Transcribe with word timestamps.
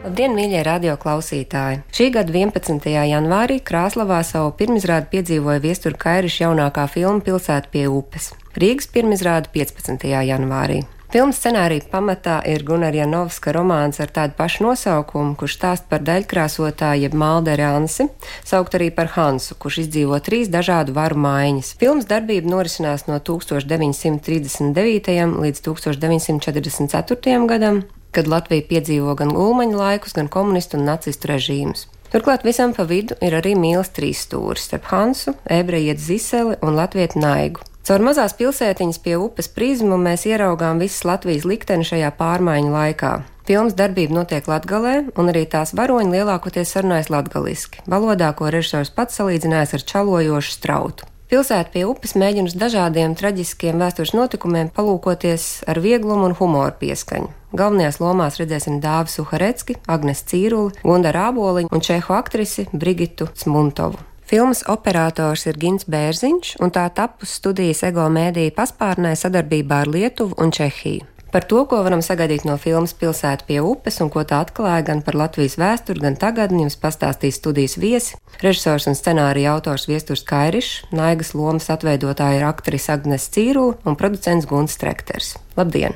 Labdien, 0.00 0.32
mīļie 0.32 0.62
radioklausītāji! 0.64 1.82
Šī 1.92 2.06
gada 2.14 2.32
11. 2.32 2.86
janvārī 2.88 3.58
Krāslavā 3.60 4.22
savu 4.24 4.54
pirmizrādi 4.56 5.10
piedzīvoja 5.12 5.60
viestura 5.60 6.00
Kairiša 6.00 6.46
jaunākā 6.46 6.86
filma 6.88 7.20
Pilsēta 7.26 7.68
pie 7.68 7.84
upes. 7.92 8.30
Rīgas 8.56 8.88
pirmizrāde 8.94 9.52
15. 9.52 10.08
janvārī. 10.08 10.78
Filmas 11.12 11.36
scenārija 11.42 11.84
pamatā 11.92 12.38
ir 12.48 12.64
Gunārs 12.64 12.96
Janovska 12.96 13.52
romāns 13.52 14.00
ar 14.00 14.08
tādu 14.14 14.38
pašu 14.40 14.64
nosaukumu, 14.70 15.36
kurš 15.36 15.58
stāst 15.58 15.84
par 15.92 16.00
daļkrāsotāju 16.06 17.04
jeb 17.04 17.20
Malderi 17.20 17.68
Ansi, 17.68 18.08
saukt 18.40 18.80
arī 18.80 18.88
par 18.96 19.12
Hansu, 19.18 19.52
kurš 19.60 19.82
izdzīvo 19.84 20.16
trīs 20.24 20.48
dažādu 20.48 20.96
varu 20.96 21.20
maiņas. 21.20 21.76
Filmas 21.82 22.08
darbība 22.08 22.48
norisinās 22.56 23.04
no 23.10 23.20
1939. 23.20 25.12
līdz 25.44 25.64
1944. 25.68 27.42
gadam, 27.50 27.84
kad 28.14 28.28
Latvija 28.28 28.66
piedzīvo 28.68 29.14
gan 29.18 29.32
ulmaņa 29.36 29.80
laikus, 29.80 30.14
gan 30.18 30.28
komunistu 30.28 30.78
un 30.78 30.86
nacistu 30.90 31.30
režīmus. 31.30 31.86
Turklāt 32.10 32.42
visam 32.42 32.72
pa 32.74 32.82
vidu 32.90 33.14
ir 33.22 33.36
arī 33.38 33.54
mīlas 33.54 33.92
trīs 33.94 34.24
stūris 34.26 34.64
starp 34.66 34.88
Hansu, 34.90 35.36
ebrejiet 35.46 36.00
Ziseli 36.02 36.56
un 36.58 36.74
latvietu 36.74 37.22
Naigu. 37.22 37.62
Caur 37.86 38.02
mazās 38.04 38.34
pilsētiņas 38.38 38.98
pie 39.04 39.14
upes 39.16 39.48
prizmu 39.54 39.96
mēs 39.98 40.26
ieraugām 40.28 40.82
visas 40.82 41.06
Latvijas 41.06 41.46
likteni 41.48 41.86
šajā 41.86 42.10
pārmaiņu 42.18 42.74
laikā. 42.74 43.12
Filmas 43.48 43.74
darbība 43.78 44.14
notiek 44.14 44.46
latgalē, 44.46 44.96
un 45.18 45.30
arī 45.32 45.46
tās 45.50 45.72
varoņi 45.74 46.12
lielākoties 46.18 46.70
sarunājas 46.70 47.10
latgaliski, 47.10 47.82
valodā, 47.90 48.30
ko 48.38 48.50
režisors 48.52 48.92
pats 48.94 49.18
salīdzinājis 49.18 49.78
ar 49.78 49.86
čalojošu 49.94 50.54
strautu. 50.58 51.09
Pilsēta 51.30 51.70
pie 51.70 51.84
upes 51.86 52.16
mēģina 52.18 52.50
uz 52.50 52.56
dažādiem 52.58 53.12
traģiskiem 53.14 53.78
vēstures 53.78 54.10
notikumiem 54.18 54.66
palūkoties 54.74 55.44
ar 55.70 55.78
vieglumu 55.78 56.26
un 56.26 56.32
humoru 56.34 56.74
pieskaņu. 56.80 57.28
Galvenajās 57.54 58.00
lomās 58.02 58.38
redzēsim 58.40 58.80
Dāvu 58.82 59.12
Suharecki, 59.12 59.76
Agnes 59.86 60.24
Cīruli, 60.26 60.74
Gundaru 60.82 61.22
Āboliņu 61.28 61.70
un 61.70 61.84
čehu 61.86 62.16
aktrisi 62.16 62.66
Brigitu 62.72 63.28
Smuntovu. 63.38 64.02
Filmas 64.26 64.64
operators 64.74 65.46
ir 65.46 65.58
Gins 65.62 65.86
Bērziņš, 65.86 66.56
un 66.66 66.74
tā 66.74 66.88
tapus 66.98 67.38
studijas 67.38 67.84
ego 67.86 68.10
mēdīja 68.10 68.56
paspārnē 68.58 69.14
sadarbībā 69.14 69.84
ar 69.84 69.94
Lietuvu 69.94 70.34
un 70.42 70.50
Čehiju. 70.50 71.06
Par 71.30 71.44
to, 71.46 71.62
ko 71.70 71.78
varam 71.86 72.00
sagaidīt 72.02 72.42
no 72.42 72.56
filmas 72.58 72.90
Pilsēta 72.98 73.46
pie 73.46 73.60
upes 73.62 74.00
un 74.02 74.10
ko 74.10 74.24
tā 74.26 74.40
atklāja 74.42 74.82
gan 74.88 75.02
par 75.06 75.14
Latvijas 75.14 75.54
vēsturi, 75.60 76.02
gan 76.02 76.18
tagadni, 76.18 76.64
jums 76.64 76.78
pastāstīs 76.82 77.38
studijas 77.38 77.76
viesi. 77.78 78.18
Režisors 78.42 78.88
un 78.90 78.98
scenārija 78.98 79.52
autors 79.54 79.86
Viesturs 79.86 80.24
Kairišs, 80.26 80.90
Naigas 80.90 81.30
lomas 81.38 81.70
atveidotāja 81.70 82.40
ir 82.40 82.46
aktrise 82.48 82.90
Agnes 82.96 83.28
Cīru 83.30 83.76
un 83.86 83.98
producents 84.00 84.48
Guns 84.50 84.74
Strekters. 84.74 85.36
Labdien! 85.54 85.94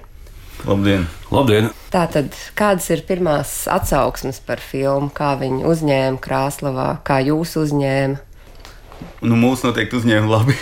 Labdien! 0.62 1.08
Labdien! 1.34 1.72
Tātad, 1.90 2.30
kādas 2.54 2.86
ir 2.94 3.02
pirmās 3.08 3.64
atsauksmes 3.70 4.38
par 4.46 4.62
filmu, 4.62 5.10
kā 5.10 5.34
viņi 5.40 5.66
uzņēma 5.66 6.22
Krāslavā, 6.22 6.86
kā 7.02 7.18
jūs 7.26 7.56
uzņēma? 7.58 8.22
Nu, 9.24 9.38
mūsu 9.40 9.68
noteikti 9.68 9.96
uzņēma 9.96 10.28
labi. 10.28 10.54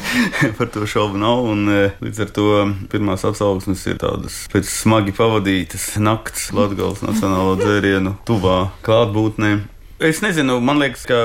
Par 0.58 0.70
to 0.72 0.86
šaubu 0.88 1.18
nav. 1.18 1.42
Un, 1.50 1.64
e, 1.66 1.84
līdz 2.04 2.22
ar 2.24 2.32
to 2.36 2.48
pirmās 2.92 3.26
atsauksmes 3.26 3.82
ir 3.90 3.98
tādas 4.02 4.44
pēc 4.52 4.70
smagi 4.70 5.14
pavadītas 5.16 5.94
nakts 6.02 6.50
Latvijas 6.54 7.02
Nacionālo 7.04 7.56
dzērienu 7.62 8.16
tuvā 8.28 8.58
klātbūtnē. 8.86 9.54
Es 10.04 10.18
nezinu, 10.24 10.58
man 10.60 10.80
liekas, 10.82 11.04
ka 11.06 11.18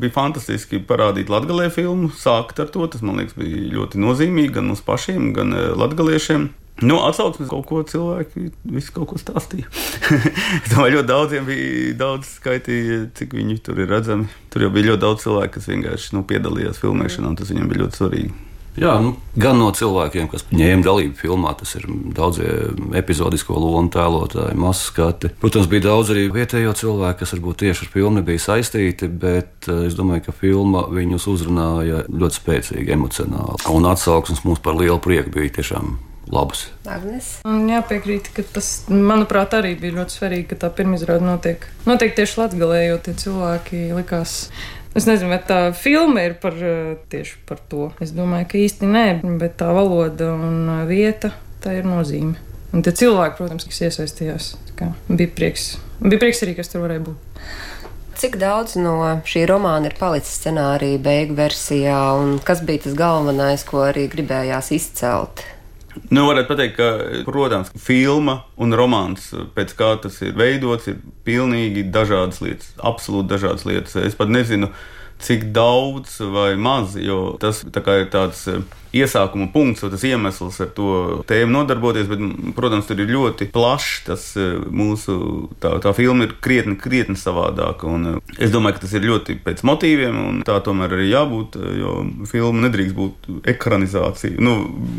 bija 0.00 0.14
fantastiski 0.14 0.80
parādīt 0.88 1.28
latviešu 1.32 1.74
filmu, 1.74 2.12
sākt 2.16 2.60
ar 2.62 2.70
to. 2.72 2.86
Tas 2.92 3.04
man 3.04 3.20
liekas, 3.20 3.36
bija 3.38 3.66
ļoti 3.76 4.00
nozīmīgi 4.02 4.54
gan 4.56 4.70
mums 4.72 4.84
pašiem, 4.84 5.32
gan 5.36 5.56
e, 5.56 5.66
latviešiem. 5.76 6.48
Nu, 6.84 6.98
atsauksmes 7.08 7.48
kaut 7.48 7.64
ko 7.70 7.82
cilvēki 7.88 8.50
visi 8.68 8.92
kaut 8.92 9.08
ko 9.08 9.20
stāstīja. 9.20 9.68
es 10.64 10.72
domāju, 10.74 10.98
ļoti 10.98 11.08
daudziem 11.08 11.46
bija 11.48 11.94
daudz 12.02 12.34
skaitīja, 12.36 13.06
cik 13.16 13.36
viņi 13.38 13.62
tur 13.64 13.80
ir 13.80 13.88
redzami. 13.94 14.28
Tur 14.52 14.66
jau 14.66 14.72
bija 14.74 14.90
ļoti 14.90 15.04
daudz 15.06 15.24
cilvēku, 15.24 15.54
kas 15.56 15.70
vienkārši 15.72 16.18
nu, 16.18 16.26
piedalījās 16.28 16.82
filmēšanā, 16.82 17.32
un 17.32 17.38
tas 17.40 17.52
viņiem 17.52 17.70
bija 17.72 17.86
ļoti 17.86 18.00
svarīgi. 18.02 18.34
Jā, 18.76 18.98
nu, 19.00 19.14
gan 19.40 19.56
no 19.56 19.70
cilvēkiem, 19.72 20.26
kas 20.28 20.44
ņēma 20.52 20.84
dalību 20.84 21.16
filmā, 21.16 21.54
tas 21.56 21.70
ir 21.78 21.86
daudzie 22.12 22.50
epizodisko 23.00 23.56
lomu 23.56 23.88
tēlotāji, 23.92 24.58
masu 24.60 24.90
skati. 24.90 25.30
Protams, 25.40 25.70
bija 25.72 25.86
daudz 25.86 26.12
arī 26.12 26.26
vietējo 26.34 26.74
cilvēku, 26.76 27.22
kas 27.22 27.32
varbūt 27.32 27.62
tieši 27.62 27.86
ar 27.86 27.92
filmu 27.94 28.18
nebija 28.18 28.42
saistīti, 28.50 29.08
bet 29.08 29.70
eh, 29.72 29.86
es 29.88 29.96
domāju, 29.96 30.26
ka 30.26 30.36
filma 30.36 30.84
viņus 30.92 31.28
uzrunāja 31.32 32.02
ļoti 32.04 32.40
spēcīgi 32.42 32.92
emocionāli. 32.98 33.64
Un 33.72 33.88
atsauksmes 33.88 34.44
mums 34.44 34.60
par 34.60 34.76
lielu 34.76 35.00
prieku 35.00 35.32
bija 35.38 35.56
tiešām 35.56 35.96
labas. 36.32 36.66
Agnes? 36.88 37.28
Jā, 37.44 37.82
piekrīt, 37.86 38.30
ka 38.34 38.44
tas, 38.56 38.70
manuprāt, 38.90 39.54
arī 39.58 39.74
bija 39.80 40.00
ļoti 40.00 40.16
svarīgi, 40.18 40.48
ka 40.52 40.60
tā 40.64 40.72
pirmizrāde 40.74 41.26
notiek. 41.26 41.66
Notiek 41.88 42.16
tieši 42.16 42.40
Latvijā, 42.42 42.82
jo 42.88 42.98
tie 43.04 43.14
cilvēki 43.22 43.82
likās. 43.96 44.36
Es 44.96 45.04
nezinu, 45.04 45.28
vai 45.34 45.40
tā 45.44 45.60
filma 45.76 46.24
ir 46.24 46.38
par, 46.40 46.56
tieši 47.12 47.38
par 47.48 47.60
to. 47.70 47.90
Es 48.00 48.14
domāju, 48.16 48.48
ka 48.52 48.60
īsti 48.62 48.88
nē, 48.88 49.06
bet 49.40 49.58
tā 49.60 49.68
valoda 49.76 50.32
un 50.32 50.86
vieta, 50.88 51.34
tā 51.64 51.76
ir 51.78 51.88
nozīme. 51.88 52.38
Un 52.74 52.82
tie 52.84 52.92
cilvēki, 52.96 53.38
protams, 53.38 53.66
kas 53.68 53.84
iesaistījās, 53.88 54.54
bija 55.08 55.32
prieks. 55.36 55.74
Bija 56.00 56.20
prieks 56.20 56.42
arī, 56.44 56.56
kas 56.58 56.72
tur 56.72 56.84
varēja 56.84 57.04
būt. 57.06 57.40
Cik 58.16 58.38
daudz 58.40 58.78
no 58.80 58.96
šī 59.28 59.42
romāna 59.48 59.90
ir 59.90 59.96
palicis 59.98 60.38
scenārija 60.40 61.00
beigu 61.04 61.36
versijā, 61.36 61.98
un 62.16 62.38
kas 62.40 62.62
bija 62.64 62.86
tas 62.86 62.96
galvenais, 62.96 63.64
ko 63.68 63.82
arī 63.84 64.06
gribējās 64.12 64.72
izcelt? 64.72 65.44
Nu, 66.10 66.26
varētu 66.28 66.50
pateikt, 66.50 66.76
ka, 66.76 66.88
protams, 67.26 67.70
filma 67.80 68.40
un 68.60 68.74
romāns, 68.76 69.30
pēc 69.56 69.72
kā 69.78 69.94
tas 70.02 70.18
ir 70.24 70.36
veidots, 70.38 70.90
ir 70.92 71.00
pilnīgi 71.26 71.86
dažādas 71.92 72.42
lietas, 72.44 72.74
absolūti 72.76 73.32
dažādas 73.32 73.66
lietas. 73.68 73.96
Es 74.04 74.18
pat 74.18 74.30
nezinu, 74.32 74.70
cik 75.22 75.50
daudz 75.56 76.18
vai 76.32 76.54
maz, 76.60 76.96
jo 77.00 77.36
tas 77.40 77.62
tā 77.72 78.00
ir 78.02 78.10
tāds 78.12 78.46
iesākuma 78.96 79.48
punkts, 79.52 79.84
tas 79.84 80.04
iemesls 80.06 80.58
ar 80.62 80.70
to 80.76 80.90
tēmu 81.28 81.52
nodarboties, 81.58 82.08
bet, 82.10 82.22
protams, 82.56 82.86
tur 82.88 83.00
ir 83.02 83.12
ļoti 83.12 83.48
plašs. 83.54 83.92
Tas 84.06 84.26
e, 84.38 84.46
mūsu 84.70 85.16
tā, 85.62 85.76
tā 85.82 85.92
filma 85.96 86.26
ir 86.26 86.36
krietni, 86.42 86.76
krietni 86.80 87.18
savādāka. 87.18 87.88
Un 87.90 88.10
e, 88.10 88.14
es 88.42 88.52
domāju, 88.54 88.78
ka 88.78 88.84
tas 88.86 88.94
ir 88.96 89.06
ļoti 89.08 89.38
pēc 89.44 89.64
motīviem, 89.66 90.20
un 90.30 90.40
tā 90.46 90.58
tomēr 90.64 90.96
arī 90.96 91.10
jābūt, 91.10 91.58
jo 91.80 91.96
filma 92.30 92.66
nedrīkst 92.66 92.96
būt 92.96 93.30
ekranizācija. 93.54 94.40
Nu, 94.42 94.56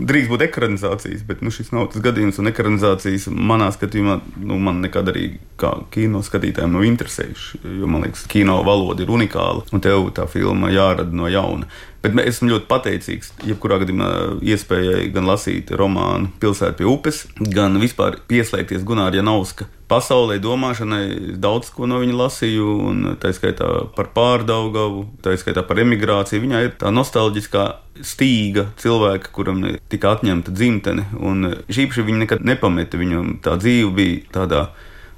drīkst 0.08 0.34
būt 0.34 0.48
ekranizācijas, 0.50 1.26
bet 1.28 1.44
nu, 1.46 1.54
šis 1.54 1.74
nav 1.76 1.90
tas 1.94 2.04
gadījums, 2.06 2.42
un 2.42 2.52
ekranizācijas 2.52 3.30
manā 3.32 3.70
skatījumā 3.76 4.20
nu, 4.44 4.60
man 4.62 4.82
nekad 4.86 5.14
arī 5.14 5.30
kā 5.58 5.74
kino 5.94 6.22
skatītājiem 6.26 6.76
nav 6.76 6.86
interesējuši, 6.86 7.62
jo 7.80 7.90
man 7.90 8.06
liekas, 8.06 8.28
kino 8.30 8.60
valoda 8.68 9.04
ir 9.04 9.14
unikāla, 9.14 9.66
un 9.74 9.82
tev 9.84 10.07
tā 10.16 10.28
filma 10.32 10.72
jārada 10.74 11.14
no 11.16 11.30
jauna. 11.32 11.70
Bet 12.04 12.14
esmu 12.22 12.52
ļoti 12.52 12.70
pateicīgs, 12.70 13.32
jebkurā 13.48 13.80
gadījumā, 13.82 14.10
iespējai 14.46 15.08
gan 15.12 15.26
lasīt 15.28 15.74
romānu 15.76 16.30
Pilsēta 16.40 16.78
pie 16.80 16.86
upes, 16.88 17.26
gan 17.40 17.80
vispār 17.82 18.22
pieslēgties 18.30 18.86
Gunāra 18.88 19.18
Janauska 19.18 19.68
pasaulē, 19.92 20.38
domāšanai. 20.44 21.36
Daudz 21.42 21.72
ko 21.74 21.88
no 21.90 22.00
viņa 22.04 22.18
lasīju, 22.22 22.74
un 22.90 23.04
tā 23.22 23.32
skaitā 23.36 23.70
par 23.96 24.12
pārdaugavu, 24.16 25.06
tā 25.24 25.36
skaitā 25.40 25.64
par 25.68 25.82
emigrāciju. 25.84 26.44
Viņai 26.44 26.64
ir 26.68 26.74
tā 26.80 26.92
nostalģiskā 26.94 27.66
stīga 28.06 28.68
cilvēka, 28.80 29.32
kuram 29.36 29.64
tika 29.92 30.14
atņemta 30.16 30.54
dzimtene, 30.54 31.08
un 31.18 31.54
šī 31.68 31.88
īpaši 31.88 32.08
viņa 32.08 32.24
nekad 32.26 32.46
nepameta. 32.48 33.00
Viņam 33.00 33.38
tā 33.44 33.58
dzīve 33.60 33.96
bija 33.98 34.22
tādā 34.38 34.68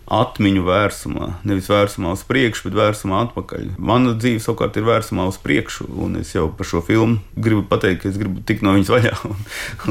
atmiņu 0.09 0.65
vērsumā. 0.65 1.27
Nevis 1.47 1.69
vērsumā 1.69 2.13
uz 2.17 2.23
priekšu, 2.27 2.67
bet 2.67 2.77
vērsumā 2.79 3.21
atpakaļ. 3.27 3.71
Mana 3.77 4.15
dzīve 4.17 4.41
savukārt 4.43 4.79
ir 4.79 4.87
vērsumā 4.89 5.27
uz 5.29 5.37
priekšu, 5.41 5.87
un 6.01 6.17
es 6.21 6.33
jau 6.35 6.47
par 6.49 6.67
šo 6.69 6.81
filmu 6.85 7.21
gribu 7.37 7.63
pateikt, 7.69 8.03
ka 8.03 8.11
es 8.11 8.17
gribu 8.19 8.41
tikt 8.45 8.65
no 8.65 8.73
viņas 8.77 8.93
vaļā, 8.95 9.15
un, 9.29 9.43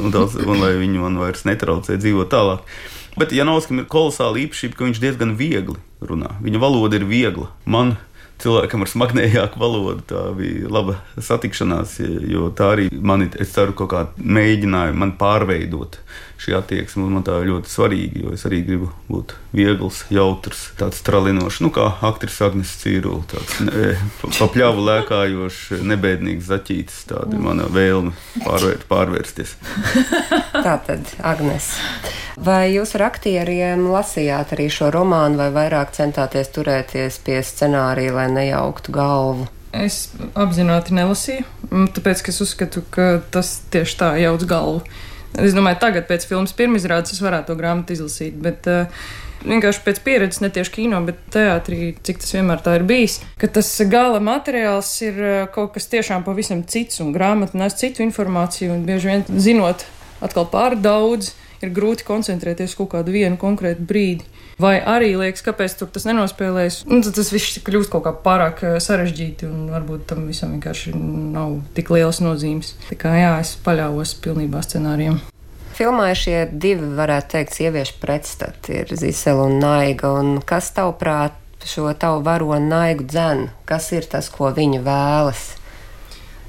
un, 0.03 0.11
daudz, 0.15 0.39
un 0.43 0.63
lai 0.63 0.75
viņi 0.81 1.03
man 1.03 1.21
vairs 1.23 1.47
netraucē 1.49 1.99
dzīvot 2.03 2.33
tālāk. 2.35 2.67
Bet 3.19 3.33
Janovskam 3.35 3.81
ir 3.81 3.89
kolosāla 3.91 4.39
īpašība, 4.45 4.77
ka 4.79 4.87
viņš 4.87 5.01
diezgan 5.03 5.35
viegli 5.39 5.79
runā. 6.05 6.37
Viņa 6.43 6.61
valoda 6.63 6.99
ir 7.01 7.07
viegla. 7.09 7.49
Man 7.67 7.97
cilvēkam 8.43 8.85
ar 8.85 8.93
smagnējāku 8.93 9.61
valodu. 9.61 10.05
Tā 10.09 10.25
bija 10.39 10.71
laba 10.73 10.99
satikšanās, 11.17 11.99
jo 12.31 12.51
tā 12.57 12.73
arī 12.77 12.89
mani, 12.93 13.31
es 13.41 13.55
ceru, 13.55 13.77
kaut 13.77 13.93
kā 13.93 14.07
mēģināja 14.19 14.97
man 14.97 15.17
pārveidot 15.21 16.01
šī 16.39 16.55
attieksme. 16.59 17.07
Man 17.11 17.25
tā 17.27 17.41
ļoti 17.47 17.71
svarīga, 17.71 18.23
jo 18.23 18.35
es 18.37 18.45
arī 18.49 18.63
gribu 18.67 18.91
būt 19.11 19.35
viegls, 19.57 20.05
jautrs, 20.13 20.69
tāds 20.79 21.03
tralinošs, 21.07 21.61
nu 21.65 21.73
kā 21.75 21.89
aktris 22.07 22.39
Agnēs 22.45 22.77
Cīrula, 22.83 23.25
tāds 23.33 23.59
ne, 23.65 23.95
pa, 24.21 24.31
pa 24.37 24.51
pļāvu 24.55 24.87
lēkājošs, 24.89 25.83
nebēdīgs 25.89 26.51
zaķītis. 26.53 27.03
Tāda 27.11 27.35
ir 27.35 27.43
mana 27.43 27.67
vēlme 27.73 28.15
pārvērt, 28.45 28.87
pārvērsties. 28.91 29.57
Tā 30.67 30.79
tad, 30.87 31.15
Agnēs. 31.27 31.73
Vai 32.39 32.71
jūs 32.71 32.93
ar 32.95 33.09
aktieriem 33.09 33.89
lasījāt 33.91 34.53
arī 34.55 34.69
šo 34.71 34.93
romānu, 34.95 35.41
vai 35.41 35.49
vairāk 35.55 35.91
centāties 35.97 36.53
turēties 36.55 37.19
pie 37.27 37.41
scenārija, 37.43 38.15
lai 38.15 38.28
nejauktu 38.33 38.95
galvu? 38.95 39.49
Es 39.77 40.09
apzināti 40.39 40.97
nelasīju, 40.97 41.45
tāpēc 41.93 42.25
es 42.33 42.41
uzskatu, 42.41 42.83
ka 42.95 43.19
tas 43.33 43.59
tieši 43.73 43.97
tā 44.01 44.11
jauc 44.23 44.45
galvu. 44.49 44.83
Es 45.39 45.53
domāju, 45.53 45.77
tagad 45.83 46.07
pēc 46.09 46.25
filmas 46.27 46.55
pirmizrādes 46.57 47.13
es 47.13 47.21
varētu 47.21 47.53
to 47.53 47.59
grāmatu 47.59 47.93
izlasīt, 47.93 48.39
bet 48.43 48.65
uh, 48.71 48.89
vienkārši 49.45 49.83
pēc 49.85 50.01
pieredzes, 50.07 50.41
ne 50.41 50.49
tieši 50.55 50.73
kino, 50.73 51.03
bet 51.05 51.21
teātrī, 51.35 51.93
cik 52.03 52.23
tas 52.23 52.33
vienmēr 52.35 52.65
tā 52.65 52.79
ir 52.79 52.87
bijis, 52.89 53.19
ka 53.39 53.51
tas 53.59 53.69
gala 53.93 54.23
materiāls 54.25 54.91
ir 55.05 55.21
uh, 55.21 55.37
kaut 55.53 55.75
kas 55.77 55.91
tiešām 55.93 56.25
pavisam 56.27 56.65
cits, 56.65 57.03
un 57.05 57.13
grāmata 57.15 57.61
nes 57.61 57.77
citu 57.77 58.03
informāciju, 58.07 58.73
un 58.73 58.89
bieži 58.89 59.13
vien 59.13 59.29
zinot 59.37 59.85
atkal 60.25 60.49
pār 60.51 60.79
daudz, 60.81 61.35
ir 61.63 61.75
grūti 61.75 62.07
koncentrēties 62.09 62.77
kaut 62.79 62.95
kādu 62.97 63.15
vienu 63.15 63.39
konkrētu 63.41 63.85
brīdi. 63.87 64.27
Vai 64.59 64.75
arī 64.83 65.13
liekas, 65.15 65.45
kāpēc 65.47 65.77
tur 65.79 65.91
tas 65.95 66.03
nenospēlēs, 66.09 66.81
un 66.91 67.05
tad 67.07 67.15
tas 67.15 67.29
viss 67.31 67.61
kļūst 67.63 67.93
kaut 67.93 68.03
kā 68.09 68.13
pārāk 68.25 68.65
sarežģīti, 68.83 69.47
un 69.47 69.69
varbūt 69.71 70.09
tam 70.11 70.25
visam 70.27 70.57
vienkārši 70.57 70.97
nav 70.99 71.61
tik 71.77 71.93
lielas 71.95 72.19
nozīmes. 72.25 72.73
Tā 72.89 72.99
kā 72.99 73.13
jā, 73.15 73.37
es 73.39 73.55
paļāvos 73.63 74.17
pilnībā 74.25 74.65
scenārijam. 74.67 75.21
Filmā 75.79 76.09
ir 76.11 76.19
šie 76.19 76.39
divi, 76.51 76.89
varētu 76.99 77.37
teikt, 77.37 77.55
sieviešu 77.55 78.01
pretstati, 78.03 78.81
ir 78.81 78.91
Zisela 78.99 79.45
un 79.47 79.61
Naiga, 79.63 80.11
un 80.19 80.41
kas 80.43 80.73
tavuprāt 80.75 81.39
šo 81.63 81.93
tavu 81.95 82.25
varonu 82.27 82.67
naigu 82.67 83.07
dzen? 83.07 83.49
Kas 83.69 83.93
ir 83.95 84.11
tas, 84.11 84.27
ko 84.27 84.51
viņa 84.57 84.81
vēlas? 84.83 85.45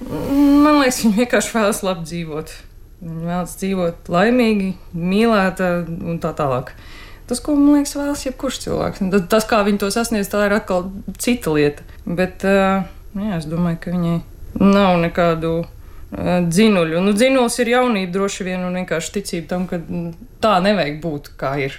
Man 0.09 0.79
liekas, 0.79 1.03
viņa 1.03 1.19
vienkārši 1.21 1.55
vēlas 1.59 1.83
labi 1.85 2.09
dzīvot. 2.09 2.55
Viņa 3.05 3.29
vēlas 3.29 3.53
dzīvot 3.59 4.09
laimīgi, 4.11 4.71
mīlēta 4.97 5.69
un 5.85 6.17
tā 6.23 6.33
tālāk. 6.33 6.73
Tas, 7.29 7.41
ko 7.45 7.53
man 7.53 7.79
liekas, 7.79 7.93
vēlas 7.99 8.25
jebkurš 8.25 8.63
cilvēks. 8.65 9.03
Tas, 9.29 9.45
kā 9.49 9.61
viņi 9.67 9.81
to 9.83 9.91
sasniedz, 9.93 10.31
tā 10.31 10.47
ir 10.47 10.55
atkal 10.57 10.87
cita 11.21 11.53
lieta. 11.53 11.85
Bet 12.05 12.41
jā, 12.45 13.35
es 13.37 13.45
domāju, 13.49 13.77
ka 13.83 13.93
viņai 13.93 14.15
nav 14.57 14.97
nekādu 15.03 15.59
dzinuļu. 16.09 17.03
Nu, 17.05 17.13
dzinulis 17.13 17.59
ir 17.61 17.75
jaunība 17.75 18.15
droši 18.15 18.47
vien 18.47 18.65
un 18.65 18.79
vienkārši 18.81 19.13
ticība 19.19 19.51
tam, 19.51 19.67
ka 19.69 19.77
tā 20.41 20.55
nevajag 20.65 20.97
būt 21.03 21.31
kā 21.37 21.53
ir. 21.67 21.77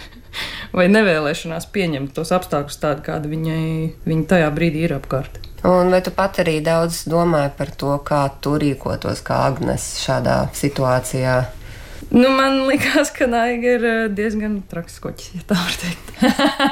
Vai 0.76 0.86
nevēlēšanās 0.88 1.68
pieņemt 1.74 2.14
tos 2.16 2.32
apstākļus 2.32 2.80
tādu, 2.80 3.04
kādi 3.04 3.32
viņai 3.32 3.62
viņa 4.08 4.26
tajā 4.32 4.50
brīdī 4.54 4.86
ir 4.86 4.96
apkārt. 4.96 5.40
Un 5.66 5.90
vai 5.92 6.00
tu 6.00 6.12
pat 6.16 6.38
arī 6.40 6.56
daudz 6.64 7.02
domāji 7.10 7.50
par 7.58 7.72
to, 7.76 7.92
kā 8.06 8.22
tu 8.40 8.54
rīkotos 8.56 9.20
kā 9.26 9.42
Agnes 9.50 9.90
šādā 10.00 10.46
situācijā? 10.56 11.34
Nu, 12.10 12.28
man 12.34 12.66
liekas, 12.66 13.12
ka 13.14 13.26
Naiga 13.30 13.74
ir 13.76 13.84
eh, 13.86 13.98
diezgan 14.10 14.56
traks 14.70 14.98
koķis, 15.02 15.34
ja 15.36 15.44
tā 15.46 15.54
var 15.54 15.76
teikt. 15.78 16.08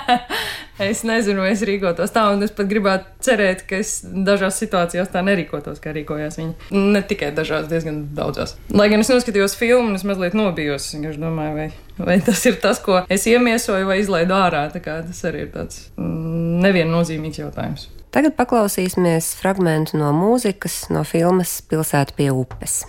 es 0.89 1.05
nezinu, 1.07 1.45
vai 1.45 1.53
es 1.53 1.63
rīkotos 1.67 2.11
tā, 2.15 2.25
un 2.35 2.43
es 2.43 2.51
pat 2.55 2.67
gribētu 2.71 3.23
cerēt, 3.23 3.63
ka 3.71 3.79
es 3.79 4.01
dažās 4.03 4.59
situācijās 4.59 5.13
tā 5.13 5.23
nerīkotos, 5.23 5.79
kā 5.85 5.93
rīkojās 5.95 6.41
viņa. 6.41 6.73
Ne 6.75 7.05
tikai 7.07 7.31
dažās, 7.37 7.69
diezgan 7.71 8.01
daudzās. 8.19 8.57
Lai 8.75 8.89
gan 8.91 9.05
es 9.05 9.13
noskatījos 9.13 9.55
filmu, 9.61 9.95
es 9.95 10.07
mazliet 10.09 10.35
nobijos. 10.39 10.91
Es 10.99 11.21
domāju, 11.23 11.55
vai, 11.61 11.69
vai 12.03 12.19
tas 12.27 12.43
ir 12.51 12.59
tas, 12.59 12.83
ko 12.83 13.05
es 13.07 13.29
iemiesoju 13.31 13.87
vai 13.87 14.01
izlaidu 14.03 14.35
ārā. 14.35 14.65
Tas 14.75 15.23
arī 15.29 15.47
ir 15.47 15.55
tāds 15.55 15.87
mm, 15.95 16.59
neviennozīmīgs 16.67 17.45
jautājums. 17.45 17.87
Tagad 18.11 18.35
paklausīsimies 18.35 19.37
fragment 19.39 19.95
no 19.95 20.11
mūzikas 20.17 20.89
no 20.91 21.07
filmas 21.07 21.61
Pilsēta 21.71 22.19
pie 22.19 22.33
upes. 22.35 22.83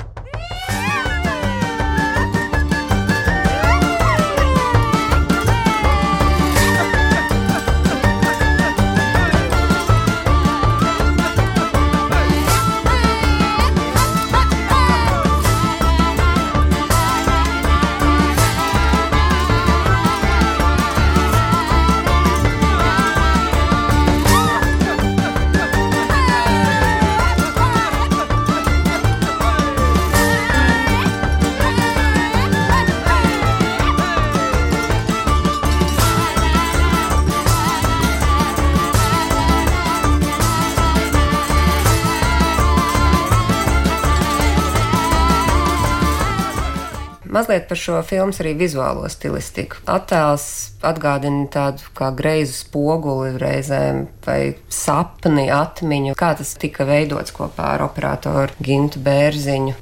Mazliet 47.40 47.70
par 47.70 47.78
šo 47.80 48.02
filmu 48.04 48.34
arī 48.44 48.52
vizuālo 48.60 49.08
stilistiku. 49.08 49.78
Attēls 49.88 50.46
atgādina 50.84 51.46
tādu 51.48 51.86
kā 51.96 52.10
greizu 52.12 52.58
spoguli 52.58 53.38
reizēm 53.40 54.02
vai 54.26 54.58
sapni, 54.68 55.46
atmiņu. 55.48 56.18
Kā 56.20 56.34
tas 56.36 56.52
tika 56.60 56.84
veidots 56.90 57.32
kopā 57.32 57.78
ar 57.78 57.86
operatoru 57.86 58.60
Gintu 58.60 59.00
Bērziņu? 59.06 59.78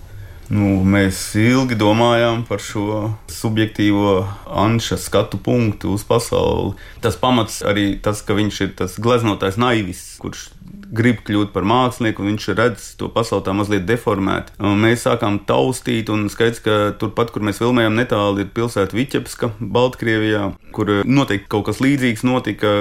Nu, 0.54 0.68
mēs 0.86 1.24
ilgi 1.42 1.80
domājām 1.82 2.46
par 2.46 2.62
šo 2.62 3.08
subjektīvo 3.34 4.20
anša 4.46 5.00
skatu 5.02 5.42
punktu 5.42 5.96
uz 5.98 6.06
pasauli. 6.06 6.78
Tas 7.02 7.18
pamats 7.18 7.64
arī 7.66 7.96
tas, 7.98 8.22
ka 8.22 8.38
viņš 8.38 8.62
ir 8.68 8.78
tas 8.78 9.02
gleznotais 9.02 9.58
naivis, 9.58 10.06
kurš 10.22 10.52
grib 10.94 11.22
kļūt 11.28 11.52
par 11.56 11.66
mākslinieku, 11.68 12.26
viņš 12.26 12.48
redz 12.58 12.88
to 13.00 13.10
pasauli 13.14 13.46
tā 13.46 13.54
mazliet 13.58 13.86
deformēt. 13.88 14.54
Un 14.64 14.80
mēs 14.84 15.06
sākām 15.08 15.40
taustīt, 15.48 16.12
un 16.14 16.28
skaidrs, 16.32 16.62
ka 16.64 16.78
turpat, 17.00 17.32
kur 17.34 17.46
mēs 17.46 17.62
filmējam, 17.62 17.98
netālu 17.98 18.44
ir 18.44 18.52
pilsēta 18.56 18.96
Viķepska, 18.98 19.54
Baltkrievijā, 19.60 20.52
kur 20.76 20.92
noteikti 21.08 21.50
kaut 21.52 21.68
kas 21.70 21.82
līdzīgs 21.84 22.26
notika. 22.28 22.74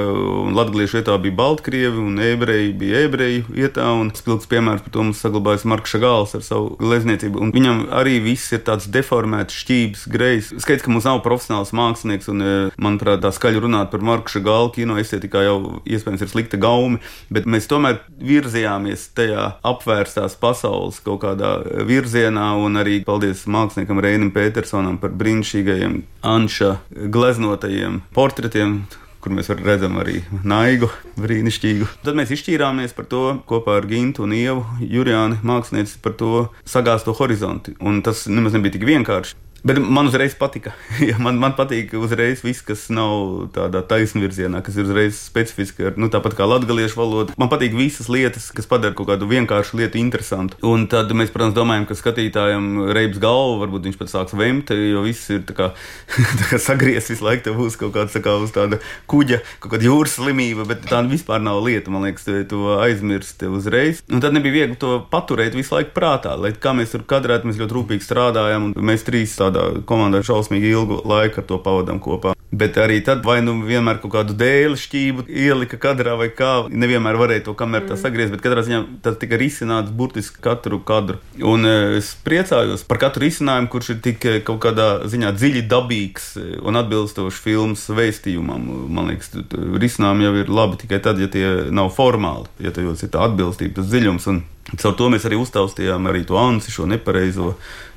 Latviešu 0.57 1.01
vietā 1.01 1.17
bija 1.23 1.37
Baltkrievi, 1.39 2.01
un 2.01 2.21
ebreji 2.23 2.73
bija 2.79 3.03
ebreju 3.07 3.47
vietā, 3.51 3.89
un 3.99 4.13
spilgts 4.17 4.49
piemērs 4.51 4.85
par 4.85 4.95
to 4.95 5.07
mums 5.07 5.23
saglabājas 5.25 5.67
Marks 5.69 5.95
Šagāls 5.95 6.37
ar 6.39 6.45
savu 6.47 6.77
glezniecību. 6.81 7.43
Un 7.43 7.53
viņam 7.55 7.85
arī 7.97 8.19
viss 8.25 8.55
ir 8.55 8.63
tāds 8.67 8.89
deformēts, 8.93 9.57
šķības, 9.63 10.07
grejs. 10.13 10.53
Skaidrs, 10.63 10.85
ka 10.87 10.93
mums 10.93 11.09
nav 11.09 11.23
profesionāls 11.27 11.75
mākslinieks, 11.77 12.31
un, 12.33 12.47
manuprāt, 12.83 13.23
tā 13.25 13.33
skaļi 13.35 13.65
runāt 13.67 13.93
par 13.93 14.05
Marku 14.05 14.37
Šagālu 14.37 14.73
kino 14.77 14.99
estētikā 15.01 15.45
jau 15.47 15.59
iespējams 15.89 16.25
ir 16.25 16.33
slikta 16.33 16.61
gaumi, 16.61 17.01
bet 17.33 17.49
mēs 17.51 17.69
tomēr 17.71 17.96
virzījāmies 18.21 19.09
tajā 19.17 19.49
apvērstās 19.67 20.37
pasaules 20.41 21.01
kaut 21.05 21.23
kādā 21.25 21.57
virzienā, 21.89 22.53
un 22.61 22.83
arī 22.83 23.01
paldies 23.07 23.47
māksliniekam 23.51 24.03
Reinim 24.03 24.31
Petersonam 24.35 25.01
par 25.03 25.15
brīnišķīgajiem 25.17 25.99
Anša 26.37 26.77
gleznotajiem 27.13 28.03
portretiem 28.17 28.81
kur 29.27 29.35
mēs 29.35 29.49
redzam 29.59 29.97
arī 29.99 30.21
naigu, 30.47 30.87
brīnišķīgu. 31.19 31.89
Tad 32.07 32.15
mēs 32.15 32.31
izšķīrāmies 32.37 32.95
par 32.95 33.09
to 33.11 33.23
kopā 33.51 33.81
ar 33.81 33.89
Gintu 33.91 34.23
un 34.23 34.37
Ievu, 34.37 34.63
Jurijānu 34.79 35.41
mākslinieci 35.43 35.99
par 36.05 36.15
to 36.21 36.45
sagāzto 36.63 37.17
horizontu. 37.19 37.75
Un 37.83 38.05
tas 38.07 38.29
nemaz 38.31 38.55
nebija 38.55 38.77
tik 38.77 38.87
vienkārši. 38.87 39.35
Bet 39.65 39.79
man 39.81 40.09
uzreiz 40.11 40.35
patika. 40.39 40.73
man, 41.25 41.39
man 41.43 41.55
patīk 41.59 41.95
uzreiz 41.99 42.43
viss, 42.45 42.65
kas 42.67 42.87
nav 42.93 43.49
tādā 43.55 43.83
taisnvirzienā, 43.87 44.63
kas 44.65 44.77
ir 44.79 44.87
uzreiz 44.87 45.19
specifiski, 45.19 45.89
nu, 46.01 46.11
tāpat 46.13 46.37
kā 46.39 46.47
latviešu 46.49 46.99
valoda. 47.01 47.37
Man 47.41 47.51
patīk 47.53 47.77
visas 47.77 48.11
lietas, 48.13 48.51
kas 48.55 48.69
padara 48.71 48.97
kaut 48.97 49.11
kādu 49.11 49.29
vienkāršu 49.31 49.81
lietu 49.81 50.01
interesantu. 50.01 50.59
Un 50.67 50.87
tad 50.91 51.11
mēs, 51.17 51.33
protams, 51.35 51.57
domājam, 51.57 51.87
ka 51.89 51.99
skatītājam 51.99 52.69
reips 52.97 53.21
galvu, 53.23 53.59
varbūt 53.65 53.89
viņš 53.89 53.99
pat 54.01 54.13
sāks 54.13 54.37
vemt, 54.39 54.73
jo 54.77 55.05
viss 55.07 55.31
ir 55.35 55.43
tā 55.49 55.57
kā, 55.57 55.71
tā 56.41 56.51
kā 56.53 56.61
sagriezts 56.63 57.15
visu 57.15 57.27
laiku, 57.27 57.47
tev 57.49 57.59
būs 57.61 57.79
kaut 57.81 57.95
kāds 57.97 58.17
tā 58.17 58.23
kā 58.25 58.37
tāda 58.55 58.81
kuģa, 59.11 59.41
kaut 59.63 59.75
kāda 59.75 59.89
jūras 59.89 60.17
slimība, 60.19 60.67
bet 60.69 60.87
tā 60.91 61.03
vispār 61.07 61.43
nav 61.43 61.63
lieta. 61.65 61.93
Man 61.93 62.07
liekas, 62.07 62.29
to 62.51 62.77
aizmirst 62.81 63.43
uzreiz. 63.49 64.03
Un 64.13 64.23
tad 64.23 64.37
nebija 64.37 64.61
viegli 64.61 64.79
to 64.81 64.99
paturēt 65.11 65.57
visu 65.57 65.77
laiku 65.77 65.95
prātā, 65.97 66.37
lai 66.39 66.53
kā 66.55 66.75
mēs 66.77 66.95
tur 66.95 67.07
kadrēt, 67.09 67.47
mēs 67.47 67.61
ļoti 67.61 67.77
rūpīgi 67.77 68.07
strādājam, 68.07 68.71
un 68.71 68.89
mēs 68.91 69.07
trīs 69.07 69.37
tādā 69.47 69.83
komandā 69.89 70.23
šausmīgi 70.27 70.73
ilgu 70.75 71.03
laiku 71.09 71.45
to 71.47 71.61
pavadām 71.63 72.03
kopā. 72.03 72.36
Bet 72.55 72.77
arī 72.79 73.01
tad 73.03 73.25
vai 73.27 73.41
nu 73.43 73.57
vienmēr 73.67 73.99
kaut 73.99 74.13
kādu 74.13 74.35
dēļu 74.39 74.77
šķību 74.79 75.25
ielika 75.27 75.81
kadrā 75.83 76.15
vai 76.19 76.29
kā. 76.31 76.51
Nevienmēr 76.71 77.19
varēja 77.19 77.43
to 77.49 77.55
kameru 77.59 77.89
mm. 77.91 77.99
sagriezt, 77.99 78.31
bet 78.35 78.45
katrā 78.45 78.63
ziņā 78.63 78.83
tas 79.03 79.19
tika 79.19 79.39
risināts 79.41 79.91
burtiski 79.91 80.39
katru 80.45 80.79
kadru. 80.87 81.19
Un 81.43 81.67
e, 81.67 81.75
es 81.99 82.13
priecājos 82.27 82.87
par 82.87 83.01
katru 83.03 83.27
risinājumu, 83.27 83.71
kurš 83.73 83.97
ir 83.97 84.01
tik 84.05 84.29
e, 84.31 84.37
kaut 84.47 84.61
kādā 84.63 84.89
ziņā 85.11 85.33
dziļi 85.35 85.65
dabīgs 85.73 86.29
e, 86.39 86.47
un 86.63 86.79
atbilstošs 86.79 87.41
filmas 87.43 87.83
vēstījumam. 87.91 88.71
Man 88.95 89.11
liekas, 89.11 89.35
risinājumi 89.83 90.29
jau 90.29 90.35
ir 90.45 90.53
labi 90.61 90.79
tikai 90.85 91.03
tad, 91.03 91.19
ja 91.19 91.27
tie 91.33 91.49
nav 91.75 91.91
formāli, 91.99 92.47
ja 92.63 92.71
tajos 92.75 93.03
ir 93.03 93.11
tā 93.17 93.27
atbilstība, 93.27 93.81
tas 93.81 93.91
dziļums. 93.91 94.31
Un 94.31 94.45
caur 94.79 94.95
to 94.99 95.11
mēs 95.11 95.27
arī 95.27 95.43
uztaustījām 95.43 96.07
arī 96.13 96.23
to 96.31 96.39
ansi, 96.39 96.71
šo 96.75 96.87
nepareizo 96.91 97.57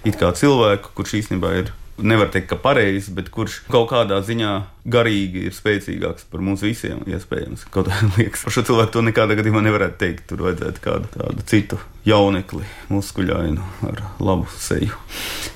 it 0.10 0.18
kā 0.18 0.34
cilvēku, 0.34 0.96
kurš 0.98 1.20
īstenībā 1.22 1.54
ir 1.62 1.72
nevar 2.02 2.32
teikt, 2.34 2.50
ka 2.52 2.58
pareizs, 2.62 3.10
bet 3.14 3.30
kurš 3.34 3.62
kaut 3.70 3.90
kādā 3.92 4.20
ziņā 4.26 4.54
garīgi 4.90 5.46
ir 5.48 5.56
spēcīgāks 5.56 6.28
par 6.32 6.44
mums 6.44 6.64
visiem. 6.66 7.02
Iespējams, 7.10 7.66
kaut 7.74 7.90
kā 7.92 8.00
liekas, 8.18 8.46
par 8.46 8.56
šo 8.56 8.66
cilvēku 8.70 8.96
to 8.96 9.04
nekādā 9.06 9.38
gadījumā 9.40 9.64
nevarētu 9.66 10.00
teikt. 10.02 10.28
Tur 10.32 10.46
vajadzētu 10.48 10.84
kādu 10.84 11.12
tādu 11.14 11.46
citu 11.50 11.80
jaunekli, 12.08 12.64
muskuļainu 12.90 13.66
ar 13.90 14.02
labu 14.24 14.48
seju. 14.60 14.96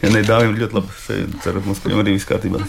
Ja 0.03 0.11
ne 0.13 0.23
dāvim 0.27 0.57
ļoti 0.59 0.77
labu 0.77 0.97
seju, 1.05 1.29
ceru, 1.45 1.63
ka 1.63 1.71
muskuļiem 1.71 2.03
arī 2.03 2.17
viss 2.17 2.29
kārtībā. 2.29 2.61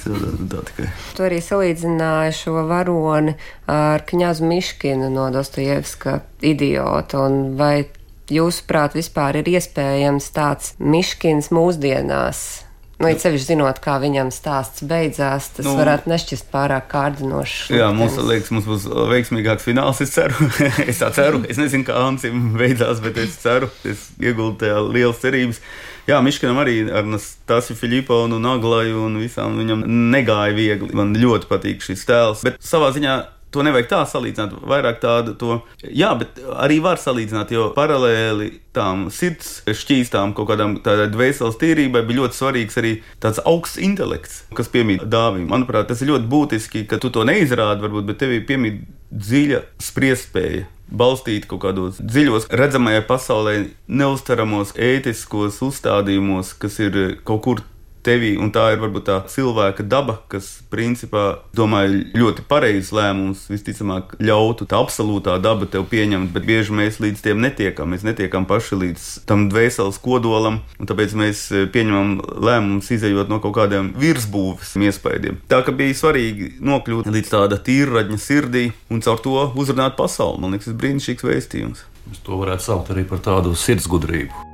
Tu 1.16 1.26
arī 1.26 1.40
salīdzināji 1.44 2.38
šo 2.38 2.64
varoni 2.70 3.36
ar 3.70 4.06
Kņazu 4.08 4.48
Miškinu 4.48 5.10
no 5.12 5.28
Dostojevska 5.34 6.20
idiota. 6.44 7.26
Vai 7.58 7.86
jūsuprāt 8.32 8.96
vispār 8.96 9.42
ir 9.42 9.50
iespējams 9.56 10.30
tāds 10.36 10.74
Miškins 10.80 11.50
mūsdienās? 11.54 12.63
Nu, 13.00 13.08
it 13.10 13.22
sevišķi 13.24 13.54
zinot, 13.54 13.80
kā 13.82 13.96
viņam 14.02 14.30
stāsts 14.34 14.84
beidzās, 14.86 15.48
tas 15.56 15.66
nu, 15.66 15.72
varētu 15.78 16.10
nešķist 16.12 16.46
pārāk 16.52 16.86
kārdinošs. 16.92 17.72
Jā, 17.74 17.88
mums 17.96 18.14
liekas, 18.22 18.52
mums 18.54 18.68
būs 18.70 18.86
veiksmīgāks 19.10 19.66
fināls. 19.66 20.02
Es 20.04 20.14
ceru, 20.14 20.48
es 20.90 21.02
tā 21.02 21.10
ceru. 21.16 21.42
Es 21.50 21.58
nezinu, 21.58 21.86
kā 21.88 21.98
Ansim 22.04 22.52
beidzās, 22.58 23.02
bet 23.04 23.18
es 23.24 23.34
ceru, 23.42 23.70
es 23.88 24.06
ieguldu 24.22 24.62
tajā 24.62 24.78
lielas 24.86 25.18
cerības. 25.24 25.60
Jā, 26.06 26.20
Miškanam 26.22 26.60
arī 26.60 26.82
ar 26.92 27.06
Stāstu 27.22 27.74
Filipu 27.78 28.18
un 28.26 28.36
Naglaju 28.44 29.06
un 29.08 29.18
visām 29.22 29.56
viņam 29.58 29.86
negāja 30.12 30.54
viegli. 30.54 30.92
Man 30.94 31.16
ļoti 31.18 31.50
patīk 31.50 31.82
šis 31.82 32.04
tēls, 32.06 32.44
bet 32.46 32.60
savā 32.62 32.92
ziņā 32.94 33.16
to 33.54 33.64
nevajag 33.66 33.88
tā 33.92 34.02
salīdzināt, 34.10 34.56
vairāk 34.68 35.00
tādu 35.02 35.34
to. 35.38 35.58
Jā, 35.84 36.12
bet 36.18 36.40
arī 36.58 36.80
var 36.84 37.00
salīdzināt, 37.00 37.54
jo 37.54 37.70
paralēli 37.76 38.50
tām 38.74 39.06
sirds 39.14 39.60
šķīstām, 39.68 40.34
kaut 40.36 40.50
kādām 40.50 40.76
tādai 40.84 41.06
dvēseles 41.12 41.58
tīrībai 41.60 42.04
bija 42.06 42.22
ļoti 42.22 42.40
svarīgs 42.40 42.80
arī 42.82 42.94
tāds 43.22 43.42
augsts 43.46 43.80
intelekts, 43.82 44.42
kas 44.58 44.70
piemīt 44.72 45.06
dāvim. 45.10 45.46
Manuprāt, 45.50 45.88
tas 45.90 46.02
ir 46.02 46.12
ļoti 46.12 46.30
būtiski, 46.30 46.86
ka 46.90 46.98
tu 47.02 47.12
to 47.14 47.26
neizrādi, 47.28 47.84
varbūt, 47.86 48.08
bet 48.10 48.22
tev 48.22 48.34
piemīt 48.48 48.82
dziļa 49.14 49.64
spriestspēja. 49.82 50.70
Balstīt 50.94 51.46
kaut 51.48 51.62
kādos 51.62 51.96
dziļos, 51.98 52.50
redzamajai 52.52 53.06
pasaulē, 53.08 53.54
neustaramos 53.88 54.74
ētiskos 54.76 55.62
uzstādījumos, 55.64 56.52
kas 56.60 56.76
ir 56.84 56.98
kaut 57.26 57.40
kur 57.46 57.62
tevī, 58.04 58.34
un 58.40 58.52
tā 58.54 58.68
ir 58.74 58.80
varbūt 58.82 59.06
tā 59.08 59.16
cilvēka 59.30 59.86
daba, 59.88 60.18
kas 60.30 60.50
principā, 60.72 61.40
domāju, 61.56 62.02
ļoti 62.16 62.44
pareizs 62.48 62.92
lēmums, 62.94 63.46
visticamāk, 63.50 64.16
ļautu 64.22 64.68
tā 64.70 64.80
absolūtā 64.82 65.36
daba 65.42 65.68
tev 65.70 65.86
pieņemt, 65.90 66.32
bet 66.34 66.46
bieži 66.48 66.76
mēs 66.76 67.00
līdz 67.02 67.24
tiem 67.24 67.42
netiekam. 67.44 67.92
Mēs 67.94 68.06
netiekam 68.06 68.46
paši 68.48 68.80
līdz 68.80 69.08
tam 69.28 69.48
dvēseles 69.52 70.00
kodolam, 70.04 70.60
un 70.78 70.90
tāpēc 70.90 71.16
mēs 71.18 71.44
e, 71.52 71.64
pieņemam 71.74 72.16
lēmumus, 72.44 72.92
izējot 72.94 73.32
no 73.32 73.40
kaut 73.44 73.56
kādiem 73.58 73.92
virsbūves 74.00 74.74
iespējām. 74.84 75.40
Tā 75.50 75.62
ka 75.66 75.74
bija 75.76 75.96
svarīgi 75.98 76.54
nokļūt 76.64 77.10
līdz 77.10 77.34
tāda 77.36 77.60
tīraņa 77.64 78.20
sirdī 78.20 78.66
un 78.92 79.04
caur 79.04 79.22
to 79.24 79.36
uzrunāt 79.58 79.98
pasauli. 80.00 80.42
Man 80.42 80.56
liekas, 80.56 80.68
tas 80.68 80.74
ir 80.74 80.80
brīnišķīgs 80.82 81.28
vēstījums. 81.30 81.86
Mēs 82.08 82.24
to 82.24 82.40
varētu 82.40 82.68
saukt 82.68 82.92
arī 82.92 83.06
par 83.08 83.22
tādu 83.24 83.54
sirdsgudrību 83.56 84.53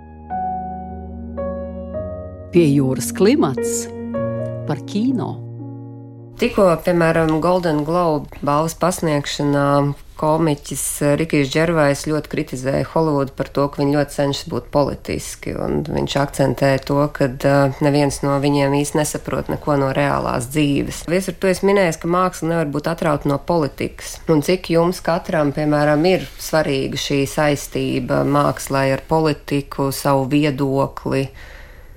pie 2.50 2.66
jūras 2.66 3.12
klimats 3.14 3.86
par 4.66 4.82
kino. 4.90 5.36
Tikko, 6.40 6.70
piemēram, 6.86 7.36
Golden 7.44 7.82
Globe 7.84 8.40
balvas 8.40 8.72
pasniegšanā 8.80 9.66
komiķis 10.20 10.84
Rikijs 11.20 11.50
Džervais 11.52 12.02
ļoti 12.08 12.30
kritizēja 12.32 12.88
Holivudu 12.92 13.32
par 13.36 13.48
to, 13.54 13.66
ka 13.70 13.80
viņi 13.80 13.94
ļoti 13.96 14.16
cenšas 14.16 14.48
būt 14.52 14.66
politiski, 14.72 15.54
un 15.56 15.84
viņš 15.86 16.16
akcentē 16.20 16.72
to, 16.88 16.98
ka 17.16 17.28
neviens 17.84 18.20
no 18.24 18.36
viņiem 18.42 18.74
īsti 18.80 19.00
nesaprot 19.00 19.52
neko 19.52 19.78
no 19.80 19.92
reālās 19.96 20.50
dzīves. 20.52 21.04
Viesur, 21.12 21.36
tu 21.40 21.52
esi 21.52 21.68
minējis, 21.68 22.00
ka 22.02 22.10
māksla 22.10 22.50
nevar 22.52 22.72
būt 22.74 22.90
atrauta 22.92 23.30
no 23.30 23.38
politikas, 23.38 24.18
un 24.32 24.44
cik 24.44 24.72
jums 24.74 25.00
katram, 25.04 25.54
piemēram, 25.56 26.04
ir 26.08 26.26
svarīga 26.40 27.00
šī 27.00 27.22
saistība 27.30 28.24
mākslai 28.28 28.90
ar 28.96 29.06
politiku, 29.08 29.88
savu 29.94 30.28
viedokli, 30.32 31.28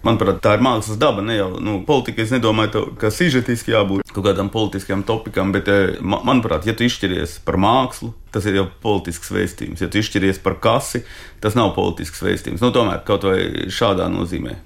Manuprāt, 0.04 0.42
tā 0.44 0.58
ir 0.58 0.64
mākslas 0.64 1.00
daba. 1.00 1.24
Ne 1.24 1.38
jau 1.38 1.50
nu, 1.64 1.78
politika. 1.88 2.24
Es 2.26 2.34
nedomāju, 2.34 2.72
to, 2.74 2.84
ka 3.00 3.12
sižetiski 3.14 3.72
jābūt 3.72 4.12
kaut 4.12 4.26
kādam 4.28 4.50
politiskam 4.52 5.04
topikam, 5.08 5.54
bet, 5.56 5.70
eh, 5.72 5.96
manuprāt, 6.04 6.68
ja 6.68 6.76
tu 6.76 6.84
izšķiries 6.84 7.40
par 7.46 7.56
mākslu, 7.56 8.12
tas 8.32 8.46
ir 8.46 8.60
jau 8.60 8.68
politisks 8.84 9.32
vēstījums. 9.32 9.80
Ja 9.82 9.88
tu 9.88 10.02
izšķiries 10.04 10.44
par 10.44 10.60
kasi, 10.60 11.06
tas 11.40 11.56
nav 11.56 11.72
politisks 11.78 12.20
vēstījums. 12.20 12.62
Nu, 12.62 12.74
tomēr 12.76 13.06
kaut 13.08 13.24
vai 13.24 13.70
šādā 13.72 14.12
nozīmē. 14.12 14.58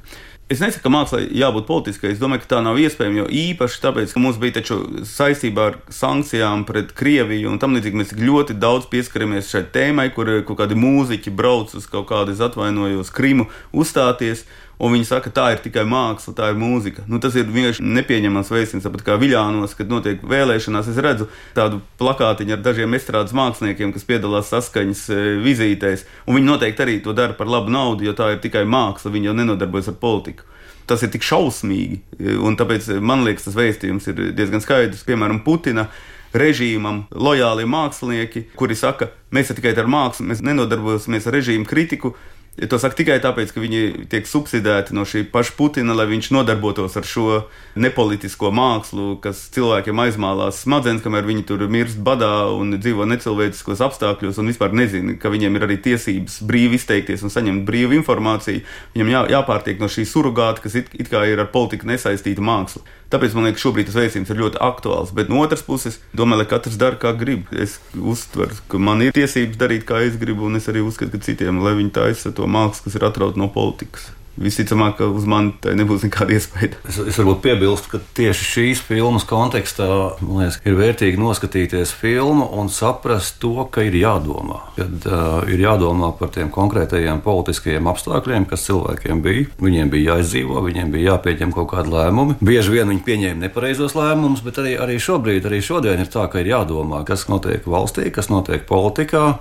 Es 0.48 0.62
nesaku, 0.64 0.86
ka 0.86 0.90
mākslā 0.94 1.18
jābūt 1.36 1.66
politiskai. 1.68 2.14
Es 2.14 2.22
domāju, 2.22 2.46
ka 2.46 2.54
tā 2.54 2.60
nav 2.64 2.78
iespējama. 2.80 3.20
Jo 3.20 3.26
īpaši 3.28 3.82
tāpēc, 3.84 4.14
ka 4.16 4.22
mums 4.24 4.38
bija 4.40 4.62
saistībā 5.04 5.66
ar 5.74 5.76
sankcijām 5.92 6.64
pret 6.70 6.94
Krieviju 6.96 7.52
un 7.52 7.60
tam 7.60 7.76
līdzīgi 7.76 8.00
mēs 8.00 8.14
ļoti 8.16 8.56
daudz 8.56 8.88
pieskaramies 8.88 9.52
šai 9.52 9.66
tēmai, 9.76 10.08
kur 10.16 10.32
kaut 10.48 10.62
kādi 10.62 10.80
mūziķi 10.80 11.36
brauc 11.36 11.76
uz 11.76 11.90
kaut 11.92 12.08
kādu, 12.14 12.32
es 12.32 12.40
atvainojos, 12.40 13.12
Krimu 13.12 13.50
uzstāties 13.76 14.46
un 14.78 14.94
viņi 14.94 15.08
saka, 15.10 15.32
tā 15.34 15.48
ir 15.56 15.62
tikai 15.64 15.84
māksla, 15.90 16.34
tā 16.38 16.50
ir 16.52 16.60
mūzika. 16.60 17.06
Nu, 17.10 17.20
tas 17.24 17.36
ir 17.38 17.48
vienkārši 17.50 17.86
nepieņemams 17.86 18.52
veicins. 18.54 18.86
Tāpat 18.86 19.06
kā 19.06 19.18
Viljānos, 19.22 19.74
kad 19.78 19.90
notiek 19.92 20.22
vēlēšanās, 20.22 20.90
es 20.92 21.00
redzu 21.04 21.30
tādu 21.58 21.82
plakātiņu 22.02 22.58
ar 22.58 22.66
dažiem 22.66 22.98
estrādes 22.98 23.36
māksliniekiem, 23.38 23.94
kas 23.96 24.06
piedalās 24.08 24.52
saskaņas 24.54 25.06
e, 25.10 25.22
vizītēs, 25.46 26.06
un 26.28 26.38
viņi 26.38 26.52
noteikti 26.52 26.86
arī 26.86 27.00
to 27.06 27.16
dara 27.18 27.38
par 27.38 27.50
labu 27.50 27.74
naudu, 27.74 28.06
jo 28.08 28.14
tā 28.18 28.34
ir 28.36 28.44
tikai 28.44 28.68
māksla, 28.70 29.14
viņi 29.14 29.32
jau 29.32 29.38
nenodarbojas 29.42 29.90
ar 29.94 29.98
politiku. 30.02 30.46
Tas 30.88 31.02
ir 31.04 31.12
tik 31.12 31.26
šausmīgi, 31.26 32.04
e, 32.20 32.38
un 32.38 32.60
tāpēc 32.60 32.94
man 33.02 33.26
liekas, 33.28 33.50
tas 33.50 33.58
vēstījums 33.58 34.08
ir 34.14 34.22
diezgan 34.38 34.64
skaidrs. 34.64 35.04
Piemēram, 35.08 35.42
Putina 35.44 35.90
režīmam 36.38 37.06
lojāli 37.12 37.66
mākslinieki, 37.68 38.50
kuri 38.60 38.76
saka, 38.78 39.10
mēs 39.34 39.52
tikai 39.58 39.74
ar 39.74 39.90
mākslu, 39.90 40.28
mēs 40.30 40.44
nenodarbosimies 40.46 41.28
ar 41.28 41.36
režīmu 41.40 41.68
kritiku, 41.68 42.14
Ja 42.58 42.66
to 42.66 42.80
saka 42.82 42.98
tikai 42.98 43.20
tāpēc, 43.22 43.52
ka 43.54 43.62
viņi 43.62 44.08
tiek 44.10 44.26
subsidēti 44.26 44.96
no 44.98 45.04
šī 45.06 45.28
paša 45.30 45.54
Putina, 45.60 45.94
lai 45.94 46.08
viņš 46.10 46.32
nodarbotos 46.34 46.96
ar 46.98 47.06
šo 47.06 47.44
nepolitisko 47.78 48.50
mākslu, 48.50 49.20
kas 49.22 49.44
cilvēkiem 49.54 50.02
aizmālās 50.02 50.64
smadzenes, 50.66 51.04
kamēr 51.06 51.28
viņi 51.28 51.46
tur 51.52 51.62
mirst 51.70 52.02
badā 52.02 52.48
un 52.50 52.74
dzīvo 52.80 53.06
necilvēciskos 53.14 53.84
apstākļos 53.86 54.42
un 54.42 54.50
vispār 54.50 54.74
nezina, 54.74 55.20
ka 55.22 55.30
viņiem 55.30 55.60
ir 55.60 55.68
arī 55.68 55.78
tiesības 55.86 56.40
brīvi 56.50 56.82
izteikties 56.82 57.22
un 57.28 57.36
saņemt 57.36 57.62
brīvu 57.68 57.94
informāciju. 58.00 58.66
Viņam 58.98 59.14
jā, 59.14 59.24
jāpārtiek 59.38 59.78
no 59.78 59.92
šī 59.94 60.08
surrogāta, 60.10 60.66
kas 60.66 60.82
it, 60.82 60.90
it 60.98 61.14
kā 61.14 61.28
ir 61.30 61.46
ar 61.46 61.54
politiku 61.54 61.86
nesaistīta 61.94 62.42
māksla. 62.42 62.82
Tāpēc 63.08 63.38
man 63.38 63.48
liekas, 63.48 63.64
šobrīd 63.64 63.88
tas 63.88 63.96
vēstījums 63.96 64.34
ir 64.34 64.42
ļoti 64.42 64.60
aktuāls. 64.68 65.14
Bet 65.16 65.32
no 65.32 65.40
otras 65.40 65.64
puses, 65.64 66.02
domāju, 66.18 66.42
lai 66.44 66.50
katrs 66.52 66.76
dara, 66.80 67.00
kā 67.00 67.14
grib. 67.16 67.48
Es 67.56 67.78
uztveru, 67.96 68.60
ka 68.68 68.82
man 68.84 69.06
ir 69.06 69.16
tiesības 69.16 69.60
darīt, 69.62 69.88
kā 69.88 70.04
es 70.04 70.20
gribu, 70.20 70.50
un 70.50 70.60
es 70.60 70.68
arī 70.68 70.84
uzskatu, 70.84 71.16
ka 71.16 71.30
citiem, 71.30 71.64
lai 71.64 71.78
viņi 71.80 71.96
taisa 71.96 72.36
to 72.36 72.50
mākslu, 72.52 72.90
kas 72.90 73.00
ir 73.00 73.08
atrauta 73.08 73.40
no 73.40 73.48
politikas 73.54 74.12
visticamāk, 74.42 74.98
ka 75.00 75.08
uz 75.12 75.26
mani 75.30 75.54
nebūs 75.78 76.06
nekāda 76.06 76.36
iespēja. 76.38 76.78
Es, 76.88 77.00
es 77.12 77.18
varbūt 77.20 77.42
piebilstu, 77.44 77.92
ka 77.94 78.02
tieši 78.18 78.48
šīs 78.52 78.84
filmas 78.88 79.26
kontekstā 79.28 79.88
liekas, 80.22 80.60
ir 80.68 80.78
vērtīgi 80.78 81.20
noskatīties 81.22 81.94
filmu 81.98 82.48
un 82.58 82.72
saprast 82.74 83.40
to, 83.42 83.56
ka 83.74 83.86
ir 83.88 83.98
jādomā. 83.98 84.62
Kad 84.78 85.10
uh, 85.10 85.42
ir 85.52 85.64
jādomā 85.66 86.12
par 86.20 86.32
tiem 86.36 86.52
konkrētajiem 86.54 87.22
politiskajiem 87.26 87.90
apstākļiem, 87.92 88.48
kas 88.50 88.68
cilvēkiem 88.70 89.24
bija. 89.26 89.50
Viņiem 89.64 89.92
bija 89.94 90.16
jāizdzīvo, 90.16 90.62
viņiem 90.68 90.94
bija 90.94 91.14
jāpieņem 91.14 91.54
kaut 91.56 91.72
kādi 91.74 91.94
lēmumi. 91.94 92.38
Bieži 92.44 92.78
vien 92.78 92.94
viņi 92.94 93.06
pieņēma 93.08 93.48
nepareizos 93.48 93.98
lēmumus, 93.98 94.46
bet 94.46 94.62
arī, 94.62 94.78
arī 94.80 94.98
šobrīd, 95.02 95.50
arī 95.50 95.62
šodien 95.66 96.02
ir 96.04 96.12
tā, 96.14 96.28
ka 96.32 96.44
ir 96.44 96.54
jādomā, 96.54 97.04
kas 97.08 97.28
notiek 97.32 97.66
valstī, 97.68 98.10
kas 98.14 98.32
notiek 98.34 98.68
politikā 98.70 99.38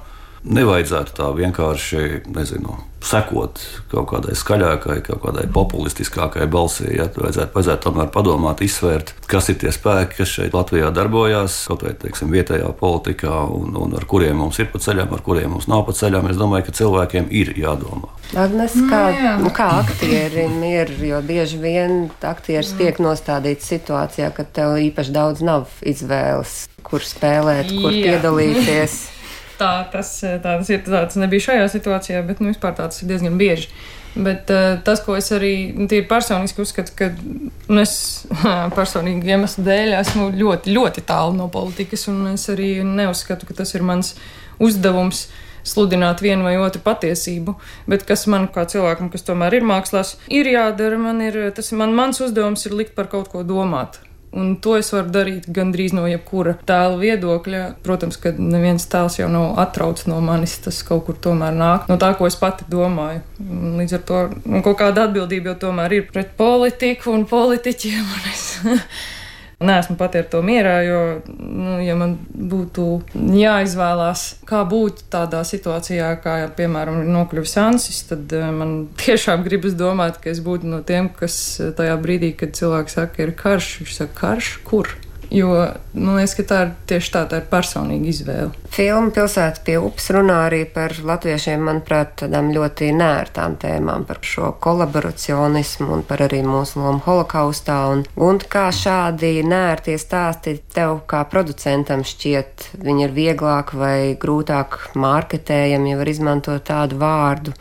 nevajadzētu 0.47 1.17
tā 1.17 1.31
vienkārši, 1.37 2.03
nezinu, 2.35 2.77
sekot 3.07 3.61
kaut 3.91 4.09
kādai 4.11 4.35
skaļākai, 4.39 4.99
kaut 5.07 5.21
kādai 5.23 5.47
populistiskākai 5.53 6.47
balsī. 6.51 6.91
Ja? 6.97 7.07
Vajadzētu, 7.13 7.55
vajadzētu 7.55 7.85
tomēr 7.85 8.11
padomāt, 8.15 8.63
izsvērt, 8.67 9.13
kas 9.31 9.51
ir 9.53 9.61
tie 9.63 9.73
spēki, 9.75 10.19
kas 10.21 10.35
šeit 10.39 10.57
Latvijā 10.57 10.91
darbojas, 10.95 11.59
kaut 11.71 11.85
vai 11.87 11.95
teiksim, 11.99 12.33
vietējā 12.35 12.71
politikā, 12.81 13.35
un, 13.53 13.77
un 13.79 13.97
ar 13.99 14.07
kuriem 14.11 14.41
mums 14.43 14.61
ir 14.63 14.71
pa 14.73 14.83
ceļam, 14.83 15.15
ar 15.15 15.25
kuriem 15.27 15.55
mums 15.55 15.69
nav 15.71 15.87
pa 15.87 15.95
ceļam. 15.97 16.31
Es 16.33 16.41
domāju, 16.41 16.69
ka 16.69 16.77
cilvēkiem 16.81 17.31
ir 17.31 17.53
jādomā. 17.61 18.11
Agnes, 18.37 18.75
kā, 18.91 19.03
nu, 19.43 19.53
kā 19.55 19.69
aktierim 19.83 20.59
ir, 20.77 20.95
jo 21.11 21.21
bieži 21.27 21.61
vien 21.63 21.99
aktieris 22.27 22.75
tiek 22.79 22.99
nostādīts 23.03 23.69
situācijā, 23.71 24.33
ka 24.35 24.47
tev 24.47 24.79
īpaši 24.83 25.15
daudz 25.15 25.45
nav 25.47 25.69
izvēles, 25.87 26.65
kur 26.87 27.07
spēlēt, 27.07 27.71
kur 27.71 27.95
Jā. 27.95 28.17
piedalīties. 28.17 29.03
Tā 29.57 29.71
tas, 29.93 30.11
tāds 30.45 30.73
ir. 30.73 30.83
Tāds 30.87 31.17
nebija 31.21 31.51
šajā 31.51 31.69
situācijā, 31.73 32.25
bet 32.27 32.43
nu, 32.43 32.51
vispār 32.53 32.75
tāds 32.77 33.01
ir 33.03 33.11
diezgan 33.13 33.39
bieži. 33.41 33.71
Bet 34.17 34.49
uh, 34.53 34.79
tas, 34.85 35.03
ko 35.05 35.17
es 35.19 35.29
arī 35.37 35.53
nu, 35.77 35.87
tīri 35.91 36.07
personiski 36.09 36.63
uzskatu, 36.65 36.93
ka 36.97 37.11
nu, 37.21 37.81
es 37.83 38.25
personīgi 38.79 39.33
iemeslu 39.33 39.65
dēļ 39.67 39.97
esmu 39.99 40.31
ļoti, 40.37 40.73
ļoti 40.73 41.05
tālu 41.09 41.37
no 41.37 41.51
politikas, 41.53 42.07
un 42.13 42.23
es 42.33 42.47
arī 42.53 42.79
neuzskatu, 42.85 43.49
ka 43.49 43.59
tas 43.61 43.75
ir 43.77 43.85
mans 43.85 44.15
uzdevums 44.63 45.27
sludināt 45.67 46.23
vienu 46.23 46.47
vai 46.47 46.55
otru 46.63 46.81
patiesību, 46.85 47.57
bet 47.91 48.07
kas 48.09 48.25
man 48.31 48.47
kā 48.55 48.65
cilvēkam, 48.71 49.11
kas 49.13 49.27
tomēr 49.27 49.59
ir 49.59 49.67
mākslās, 49.67 50.15
ir 50.33 50.49
jādara, 50.49 50.97
man 51.01 51.21
ir, 51.27 51.41
tas 51.57 51.73
man, 51.77 51.93
mans 51.97 52.23
uzdevums 52.23 52.65
ir 52.69 52.77
likt 52.79 52.95
par 52.97 53.11
kaut 53.13 53.29
ko 53.33 53.43
domāt. 53.45 53.99
Un 54.37 54.57
to 54.61 54.75
es 54.77 54.91
varu 54.93 55.13
darīt 55.15 55.47
gandrīz 55.53 55.95
no 55.97 56.05
jebkura 56.11 56.57
tēla 56.69 56.99
viedokļa. 57.01 57.61
Protams, 57.85 58.19
ka 58.21 58.35
neviens 58.37 58.85
tēls 58.93 59.21
jau 59.21 59.29
nav 59.33 59.61
atrauts 59.63 60.09
no 60.11 60.19
manis. 60.25 60.59
Tas 60.65 60.83
kaut 60.87 61.07
kur 61.07 61.21
tomēr 61.29 61.55
nāk 61.57 61.87
no 61.91 61.97
tā, 62.01 62.13
ko 62.19 62.29
es 62.29 62.37
pati 62.41 62.67
domāju. 62.71 63.23
Un 63.41 63.77
Līdz 63.81 63.99
ar 63.99 64.03
to 64.09 64.23
kaut 64.67 64.81
kāda 64.81 65.07
atbildība 65.07 65.53
jau 65.53 65.61
tomēr 65.69 65.99
ir 66.01 66.09
pret 66.11 66.35
politiku 66.39 67.15
un 67.15 67.25
politiķiem. 67.31 68.03
Un 68.03 68.29
es 68.33 68.47
Nē, 69.57 69.79
esmu 69.81 69.95
pati 69.97 70.21
ar 70.21 70.27
to 70.29 70.43
mierā, 70.45 70.75
jo, 70.85 70.97
nu, 71.33 71.79
ja 71.81 71.95
man 71.97 72.11
būtu 72.29 72.83
jāizvēlās, 73.17 74.25
kā 74.45 74.61
būt 74.69 75.07
tādā 75.13 75.41
situācijā, 75.49 76.11
kā, 76.21 76.35
piemēram, 76.59 76.99
ir 77.01 77.09
nokļuvis 77.15 77.57
Ansis, 77.63 78.03
tad 78.11 78.35
eh, 78.37 78.51
man 78.53 78.75
tiešām 79.01 79.47
gribas 79.47 79.73
domāt, 79.81 80.21
ka 80.21 80.29
es 80.35 80.43
būtu 80.45 80.69
no 80.69 80.83
tiem, 80.85 81.09
kas 81.09 81.39
eh, 81.65 81.73
tajā 81.79 81.97
brīdī, 82.05 82.35
kad 82.37 82.53
cilvēks 82.59 82.99
saka, 83.01 83.25
ir 83.25 83.33
karš, 83.39 83.71
viņš 83.81 83.97
saka, 84.03 84.17
karš, 84.21 84.53
kur? 84.69 84.93
Jo 85.31 85.49
man 85.93 86.19
liekas, 86.21 86.35
ka 86.39 86.45
tā 86.47 86.59
ir 86.65 86.73
tieši 86.91 87.13
tā, 87.15 87.23
tā 87.31 87.41
ir 87.41 87.47
personīga 87.51 88.11
izvēle. 88.13 88.51
Filma 88.71 89.11
Pilsēta 89.15 89.63
pie 89.67 89.77
upes 89.83 90.07
runā 90.15 90.37
arī 90.47 90.61
par 90.71 90.95
latviešiem, 91.03 91.65
manuprāt, 91.67 92.13
tādām 92.23 92.53
ļoti 92.55 92.93
nērtām 92.95 93.57
tēmām, 93.63 94.05
par 94.07 94.21
šo 94.27 94.53
kolaboracionismu 94.63 95.89
un 95.99 96.05
par 96.07 96.23
arī 96.29 96.43
mūsu 96.47 96.83
lomu 96.83 97.03
holokaustā. 97.07 97.79
Un, 97.95 98.05
un 98.29 98.39
kā 98.39 98.69
šādi 98.75 99.41
nērtie 99.47 99.97
stāsti 99.99 100.59
tev 100.75 101.03
kā 101.11 101.25
producentam 101.31 102.05
šķiet, 102.07 102.71
viņi 102.87 103.09
ir 103.09 103.17
vieglāk 103.17 103.75
vai 103.75 103.99
grūtāk 104.21 104.79
mārketējami, 104.95 105.95
ja 105.95 106.01
var 106.03 106.13
izmantot 106.13 106.69
tādu 106.71 107.01
vārdu. 107.03 107.57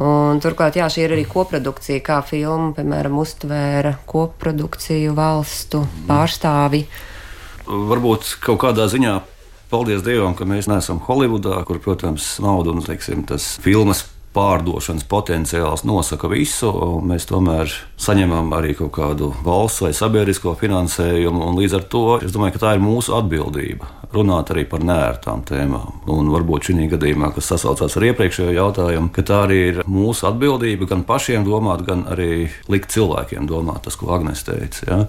Un, 0.00 0.40
turklāt, 0.40 0.78
jā, 0.80 0.86
šī 0.88 1.04
ir 1.04 1.12
arī 1.18 1.24
koprodukcija, 1.28 2.00
kā 2.04 2.22
filma, 2.24 2.70
piemēram, 2.76 3.18
uztvēra 3.20 3.98
koprodukciju 4.08 5.12
valstu 5.16 5.82
pārstāvi. 6.08 6.86
Varbūt 7.68 8.38
kaut 8.42 8.62
kādā 8.64 8.88
ziņā. 8.88 9.18
Paldies 9.72 10.02
Dievam, 10.04 10.34
ka 10.36 10.44
mēs 10.48 10.68
neesam 10.68 10.98
Holivudā, 11.04 11.60
kur, 11.68 11.78
protams, 11.80 12.34
nauda 12.44 12.74
un 12.74 12.82
teiksim, 12.84 13.22
tas 13.28 13.54
filmas 13.64 14.04
pārdošanas 14.36 15.04
potenciāls 15.08 15.84
nosaka 15.88 16.28
visu. 16.32 16.72
Mēs 17.04 17.28
tomēr 17.28 17.72
saņemam 18.00 18.52
arī 18.56 18.76
kaut 18.76 18.94
kādu 18.96 19.32
valsts 19.44 19.84
vai 19.84 19.92
sabiedrisko 19.96 20.56
finansējumu. 20.60 21.52
Līdz 21.60 21.80
ar 21.80 21.88
to 21.92 22.06
es 22.20 22.32
domāju, 22.32 22.56
ka 22.56 22.64
tā 22.66 22.76
ir 22.76 22.84
mūsu 22.84 23.16
atbildība 23.16 24.01
runāt 24.14 24.52
arī 24.52 24.64
par 24.68 24.84
nērtām 24.86 25.44
tēmām. 25.48 26.02
Un 26.12 26.30
varbūt 26.32 26.70
šī 26.70 26.88
gadījumā, 26.92 27.32
kas 27.36 27.52
sasaucās 27.52 27.96
ar 27.98 28.08
iepriekšējo 28.10 28.56
jautājumu, 28.56 29.12
ka 29.14 29.24
tā 29.26 29.42
arī 29.46 29.60
ir 29.70 29.82
mūsu 29.88 30.26
atbildība 30.30 30.88
gan 30.90 31.04
pašiem 31.08 31.46
domāt, 31.48 31.84
gan 31.86 32.06
arī 32.12 32.48
likt 32.72 32.92
cilvēkiem 32.94 33.48
domāt, 33.50 33.84
tas, 33.86 33.98
ko 34.00 34.12
Agnēs 34.16 34.44
teica. 34.48 34.88
Ja? 34.88 35.00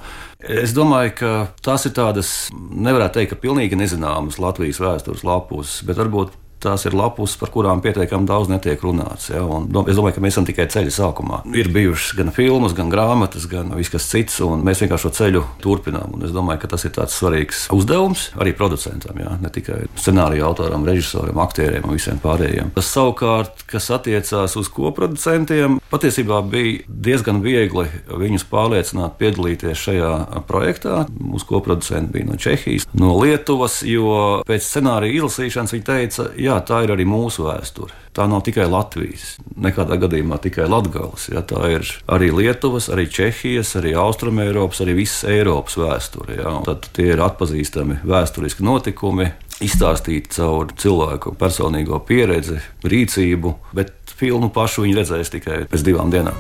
Es 0.64 0.76
domāju, 0.76 1.16
ka 1.22 1.34
tās 1.64 1.88
ir 1.88 1.96
tādas, 1.96 2.34
nevarētu 2.54 3.20
teikt, 3.20 3.34
ka 3.34 3.44
pilnīgi 3.46 3.80
nezināmas 3.80 4.42
Latvijas 4.44 4.82
vēstures 4.84 5.24
lapus, 5.28 5.80
bet 5.88 6.00
varbūt 6.02 6.36
tās 6.63 6.86
ir 6.88 6.96
lapus, 6.98 7.36
par 7.39 7.51
kurām 7.53 7.82
pietiekami 7.84 8.27
daudz 8.29 8.51
netiek 8.51 8.82
runāts. 8.84 9.29
Ja? 9.34 9.43
Un, 9.43 9.70
es 9.88 10.00
domāju, 10.00 10.17
ka 10.17 10.24
mēs 10.24 10.36
esam 10.36 10.48
tikai 10.48 10.67
ceļa 10.72 10.93
sākumā. 10.93 11.43
Ir 11.58 11.70
bijušas 11.74 12.15
gan 12.20 12.32
filmas, 12.36 12.75
gan 12.77 12.91
grāmatas, 12.93 13.48
gan 13.51 13.74
viss 13.77 13.93
kas 13.93 14.08
cits, 14.10 14.39
un 14.46 14.63
mēs 14.65 14.84
vienkārši 14.84 15.08
šo 15.08 15.13
ceļu 15.20 15.43
turpinām. 15.63 16.15
Un 16.17 16.27
es 16.27 16.34
domāju, 16.36 16.63
ka 16.63 16.74
tas 16.74 16.86
ir 16.88 16.96
tāds 16.96 17.17
svarīgs 17.20 17.67
uzdevums 17.74 18.29
arī 18.39 18.55
producentam, 18.58 19.20
ja? 19.22 19.36
ne 19.41 19.51
tikai 19.53 19.84
scenārija 20.00 20.48
autoram, 20.48 20.86
režisoram, 20.88 21.39
aktieriem 21.43 21.88
un 21.88 21.98
visiem 21.98 22.20
pārējiem. 22.24 22.74
Tas 22.75 22.91
savukārt, 22.93 23.65
kas 23.69 23.89
attiecās 23.93 24.58
uz 24.60 24.69
koproducentiem, 24.73 25.80
patiesībā 25.91 26.41
bija 26.49 26.84
diezgan 26.88 27.41
viegli 27.43 27.86
viņus 28.08 28.47
pārliecināt 28.52 29.17
piedalīties 29.19 29.86
šajā 29.88 30.13
projektā. 30.49 31.04
Mūsu 31.19 31.49
koproducenti 31.49 32.13
bija 32.17 32.30
no 32.30 32.39
Čehijas, 32.39 32.88
no 32.97 33.13
Lietuvas, 33.19 33.82
jo 33.88 34.43
pēc 34.47 34.65
scenārija 34.65 35.19
izlasīšanas 35.19 35.76
viņi 35.76 35.88
teica, 35.88 36.28
jā, 36.39 36.53
jā, 36.54 36.62
tā 36.63 36.84
ir 36.86 36.94
arī 36.94 37.06
mūsu 37.10 37.48
vēsture. 37.48 37.94
Tā 38.13 38.28
nav 38.30 38.44
tikai 38.46 38.68
Latvijas, 38.70 39.39
nekādā 39.58 39.98
gadījumā 40.04 40.38
tikai 40.44 40.68
Latvijas. 40.70 41.28
Ja, 41.34 41.42
tā 41.42 41.66
ir 41.74 41.89
arī 42.13 42.30
Lietuvas, 42.36 42.92
arī 42.94 43.08
Čehijas, 43.10 43.74
arī 43.80 43.96
Austrumēropas, 43.98 44.84
arī 44.86 45.00
visas 45.02 45.26
Eiropas 45.34 45.80
vēsture. 45.82 46.38
Ja. 46.38 46.60
Tad 46.68 46.92
tie 46.94 47.10
ir 47.16 47.24
atpazīstami 47.26 48.04
vēsturiski 48.06 48.66
notikumi, 48.66 49.32
izstāstīti 49.66 50.38
caur 50.38 50.74
cilvēku 50.78 51.36
personīgo 51.39 52.00
pieredzi, 52.06 52.60
rīcību, 52.86 53.58
bet 53.74 54.13
filmu 54.13 54.54
pašu 54.54 54.86
viņi 54.86 55.00
redzēs 55.02 55.34
tikai 55.34 55.63
pēc 55.72 55.88
divām 55.89 56.13
dienām. 56.13 56.38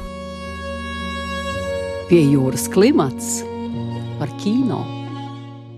Pie 2.09 2.21
jūras 2.29 2.67
klimats 2.69 3.39
par 4.19 4.29
kino. 4.43 5.02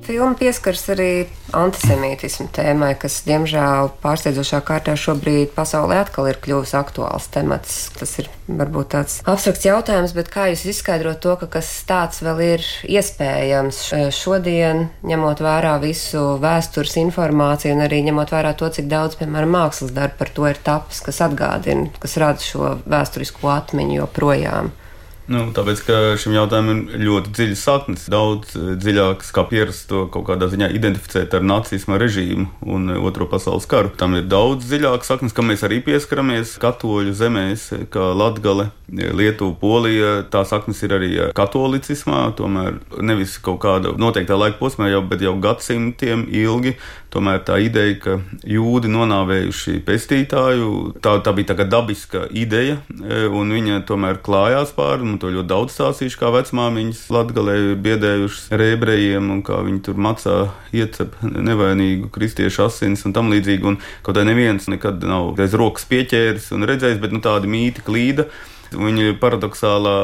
Filma 0.05 0.35
pieskars 0.37 0.83
arī 0.93 1.25
antisemītismu 1.57 2.51
tēmai, 2.53 2.91
kas, 3.01 3.23
diemžēl, 3.25 3.89
pārsteidzošā 4.03 4.59
kārtā 4.67 4.93
šobrīd 4.99 5.55
pasaulē 5.55 5.97
atkal 6.03 6.29
ir 6.29 6.37
kļuvis 6.43 6.75
aktuāls 6.77 7.25
temats. 7.33 7.87
Tas 7.97 8.13
ir 8.21 8.29
varbūt 8.45 8.91
tāds 8.93 9.15
abstrakts 9.25 9.65
jautājums, 9.65 10.13
bet 10.13 10.29
kā 10.29 10.45
jūs 10.51 10.67
izskaidrot 10.75 11.23
to, 11.25 11.33
ka 11.41 11.49
kas 11.57 11.71
tāds 11.89 12.21
vēl 12.21 12.43
ir 12.51 12.67
iespējams 12.85 13.81
šodien, 14.13 14.85
ņemot 15.09 15.41
vērā 15.41 15.73
visu 15.81 16.23
vēstures 16.43 16.99
informāciju 17.01 17.73
un 17.73 17.85
arī 17.87 18.03
ņemot 18.05 18.37
vērā 18.37 18.53
to, 18.61 18.69
cik 18.77 18.85
daudz, 18.91 19.17
piemēram, 19.17 19.57
mākslas 19.57 19.95
darbu 19.95 20.21
par 20.21 20.33
to 20.37 20.49
ir 20.53 20.61
tapis, 20.69 21.01
kas 21.01 21.23
atgādina, 21.25 21.89
kas 21.97 22.19
rada 22.21 22.45
šo 22.45 22.75
vēsturisko 22.85 23.49
atmiņu 23.57 24.03
joprojām. 24.03 24.75
Nu, 25.25 25.47
tāpēc, 25.57 25.79
ka 25.87 25.99
šim 26.21 26.35
jautājumam 26.35 26.83
ir 26.93 27.01
ļoti 27.01 27.31
dziļas 27.33 27.61
saknes, 27.65 28.03
daudz 28.13 28.51
eh, 28.59 28.75
dziļākas, 28.77 29.31
kā 29.33 29.45
pierasts 29.49 29.87
to 29.89 30.03
kaut 30.13 30.27
kādā 30.27 30.51
ziņā 30.51 30.69
identificēt 30.77 31.33
ar 31.33 31.45
nacisma 31.45 31.97
režīmu 32.01 32.45
un 32.61 32.93
eh, 32.93 32.99
Otro 33.01 33.25
pasaules 33.31 33.65
karu. 33.69 33.89
Tam 33.97 34.13
ir 34.19 34.27
daudz 34.29 34.67
dziļākas 34.69 35.09
saknes, 35.09 35.33
kam 35.33 35.49
mēs 35.49 35.65
arī 35.65 35.79
pieskaramies 35.85 36.59
katoļu 36.61 37.15
zemēs, 37.17 37.71
kā 37.93 38.11
Latgale, 38.13 38.69
Lietuva, 38.91 39.55
Polija. 39.57 40.11
Tā 40.29 40.43
saknes 40.45 40.83
ir 40.85 40.93
arī 40.93 41.09
katolicismā, 41.37 42.27
tomēr 42.37 42.77
nevis 43.01 43.39
kaut 43.41 43.63
kāda 43.65 43.95
noteiktā 43.97 44.37
laika 44.37 44.59
posmā, 44.61 44.91
jau, 44.93 45.01
bet 45.09 45.25
jau 45.25 45.33
gadsimtiem 45.41 46.27
ilgi. 46.29 46.75
Tomēr 47.15 47.39
tā 47.47 47.61
ideja, 47.63 47.95
ka 48.03 48.13
jūdi 48.43 48.89
nonāvējuši 48.91 49.77
pestītāju, 49.87 50.97
tā, 50.99 51.13
tā 51.23 51.31
bija 51.33 51.53
tā 51.53 51.63
dabiska 51.63 52.25
ideja, 52.35 52.81
eh, 52.99 53.25
un 53.31 53.53
viņa 53.55 53.81
tomēr 53.87 54.19
klājās 54.25 54.75
pāri 54.75 55.14
man 55.15 55.21
to 55.23 55.31
ļoti 55.31 55.47
daudz 55.47 55.75
stāstījuši, 55.75 56.19
kā 56.19 56.29
vecmāmiņas 56.35 57.03
Latgalē 57.13 57.55
ir 57.55 57.77
biedējušas 57.85 58.51
ar 58.55 58.63
ebrejiem 58.65 59.29
un 59.31 59.41
kā 59.45 59.61
viņi 59.63 59.81
tur 59.87 59.99
macā 60.01 60.35
iecep 60.75 61.15
nevainīgu 61.23 62.11
kristiešu 62.11 62.65
asins 62.67 63.05
un 63.07 63.15
tam 63.15 63.31
līdzīgi. 63.31 63.63
Un 63.63 63.79
kaut 64.03 64.19
kā 64.19 64.25
neviens 64.27 64.67
nekad 64.71 65.03
nav 65.07 65.39
aiz 65.39 65.55
rokas 65.55 65.87
pieķēris 65.87 66.51
un 66.55 66.67
redzējis, 66.67 66.99
bet 66.99 67.15
nu, 67.15 67.23
tādi 67.23 67.51
mīti 67.51 67.85
klīda. 67.85 68.27
Viņi 68.75 69.15
paradoxālā 69.21 69.95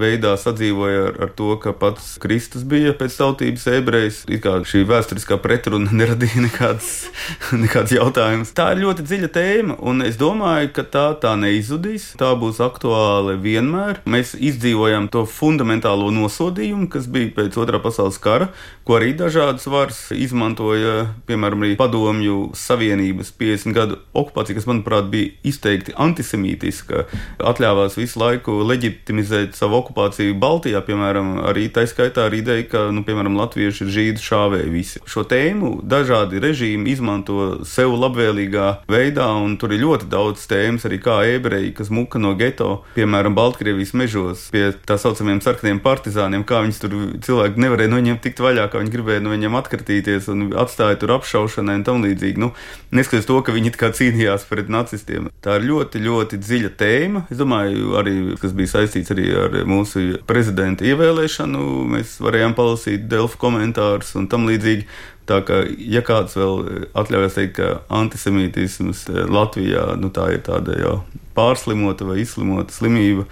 veidā 0.00 0.34
sadzīvoja 0.40 1.08
ar, 1.08 1.18
ar 1.26 1.32
to, 1.38 1.54
ka 1.62 1.72
pats 1.76 2.16
Kristus 2.22 2.64
bija 2.68 2.94
pēc 2.96 3.16
tautības 3.18 3.66
ebrejs. 3.72 4.22
Šī 4.68 4.84
vēsturiskā 4.88 5.38
pretruna 5.42 5.92
neradīja 6.00 6.44
nekāds, 6.44 7.08
nekāds 7.56 7.94
jautājums. 7.96 8.52
Tā 8.56 8.70
ir 8.74 8.84
ļoti 8.84 9.06
dziļa 9.08 9.30
tēma, 9.34 9.78
un 9.80 10.04
es 10.06 10.18
domāju, 10.20 10.72
ka 10.76 10.84
tā 10.84 11.06
tā 11.22 11.34
neizudīs. 11.40 12.10
Tā 12.20 12.34
būs 12.38 12.60
aktuāla 12.64 13.38
vienmēr. 13.40 14.02
Mēs 14.08 14.34
izdzīvojam 14.36 15.08
to 15.12 15.24
fundamentālo 15.28 16.10
nosodījumu, 16.14 16.88
kas 16.92 17.08
bija 17.10 17.32
pēc 17.38 17.58
otrā 17.60 17.80
pasaules 17.82 18.20
kara, 18.22 18.50
ko 18.88 18.98
arī 18.98 19.12
dažādas 19.16 19.66
varas 19.70 20.00
izmantoja, 20.14 21.08
piemēram, 21.28 21.64
arī 21.64 21.76
Padomju 21.80 22.52
Savienības 22.56 23.32
50 23.40 23.76
gadu 23.76 23.98
okupācija, 24.16 24.56
kas, 24.58 24.68
manuprāt, 24.68 25.10
bija 25.12 25.34
izteikti 25.48 25.94
antisemītiska, 25.96 27.04
atļāvās 27.50 27.98
visu 27.98 28.17
laiku 28.18 28.58
leģitimizēt 28.68 29.56
savu 29.58 29.78
okupāciju 29.82 30.36
Baltijā, 30.40 30.82
piemēram, 30.84 31.36
arī 31.48 31.68
tā 31.72 31.84
skaitā 31.88 32.26
ar 32.28 32.36
ideju, 32.36 32.66
ka, 32.72 32.84
nu, 32.94 33.04
piemēram, 33.06 33.38
latvieši 33.38 33.84
ir 33.86 33.92
žīdu 33.94 34.24
šāvēji 34.24 34.72
visi. 34.72 35.02
Šo 35.08 35.24
tēmu 35.28 35.78
dažādi 35.86 36.42
režīmi 36.42 36.92
izmanto 36.92 37.64
sev 37.68 37.94
labvēlīgā 37.98 38.68
veidā, 38.90 39.28
un 39.42 39.56
tur 39.60 39.74
ir 39.74 39.84
ļoti 39.84 40.10
daudz 40.12 40.46
tēmas, 40.50 40.86
arī 40.88 41.00
kā 41.02 41.20
ebreji, 41.36 41.74
kas 41.78 41.92
muka 41.94 42.20
no 42.22 42.34
geto, 42.38 42.82
piemēram, 42.96 43.36
Baltkrievijas 43.38 43.94
mežos 43.98 44.48
pie 44.52 44.70
tā 44.88 44.98
saucamiem 45.00 45.42
sarkaniem 45.44 45.80
partizāniem, 45.84 46.46
kā 46.48 46.62
viņus 46.64 46.82
tur 46.82 46.96
cilvēki 47.24 47.62
nevarēja 47.62 47.92
no 47.92 48.00
viņiem 48.00 48.20
tikt 48.24 48.42
vaļā, 48.42 48.68
kā 48.72 48.82
viņi 48.82 48.94
gribēja 48.94 49.24
no 49.24 49.34
viņiem 49.34 49.58
atkratīties 49.58 50.30
un 50.32 50.48
atstāja 50.58 50.98
tur 51.00 51.14
apšaušanai 51.18 51.78
un 51.80 51.86
tam 51.86 52.02
līdzīgi. 52.04 52.40
Nu, 52.42 52.52
neskatoties 52.94 53.28
to, 53.28 53.38
ka 53.44 53.54
viņi 53.54 53.72
it 53.72 53.78
kā 53.80 53.90
cīnījās 53.94 54.46
pret 54.48 54.70
nacistiem. 54.72 55.28
Tā 55.44 55.58
ir 55.58 55.68
ļoti, 55.68 56.02
ļoti 56.04 56.40
dziļa 56.42 56.72
tēma. 56.80 57.24
Es 57.32 57.40
domāju, 57.40 57.97
arī 58.00 58.14
kas 58.40 58.54
bija 58.56 58.72
saistīts 58.76 59.12
arī 59.14 59.28
ar 59.36 59.54
mūsu 59.68 60.22
prezidenta 60.28 60.86
ievēlēšanu, 60.88 61.66
mēs 61.94 62.16
varējām 62.24 62.56
palasīt 62.58 63.06
Delfu 63.10 63.40
komentārus 63.42 64.14
un 64.18 64.30
tam 64.30 64.48
līdzīgi. 64.50 64.88
Tā 65.28 65.42
kā, 65.44 65.60
ja 65.76 66.00
kāds 66.00 66.38
vēl 66.38 66.88
atļaujas 66.96 67.36
teikt, 67.36 67.58
ka 67.58 67.82
antisemītisms 67.92 69.04
Latvijā 69.28 69.90
nu, 70.00 70.08
tā 70.08 70.30
ir 70.32 70.40
tāda 70.46 70.78
jau 70.80 70.94
pārslimota 71.36 72.08
vai 72.08 72.22
izslimota 72.22 72.72
slimība, 72.72 73.26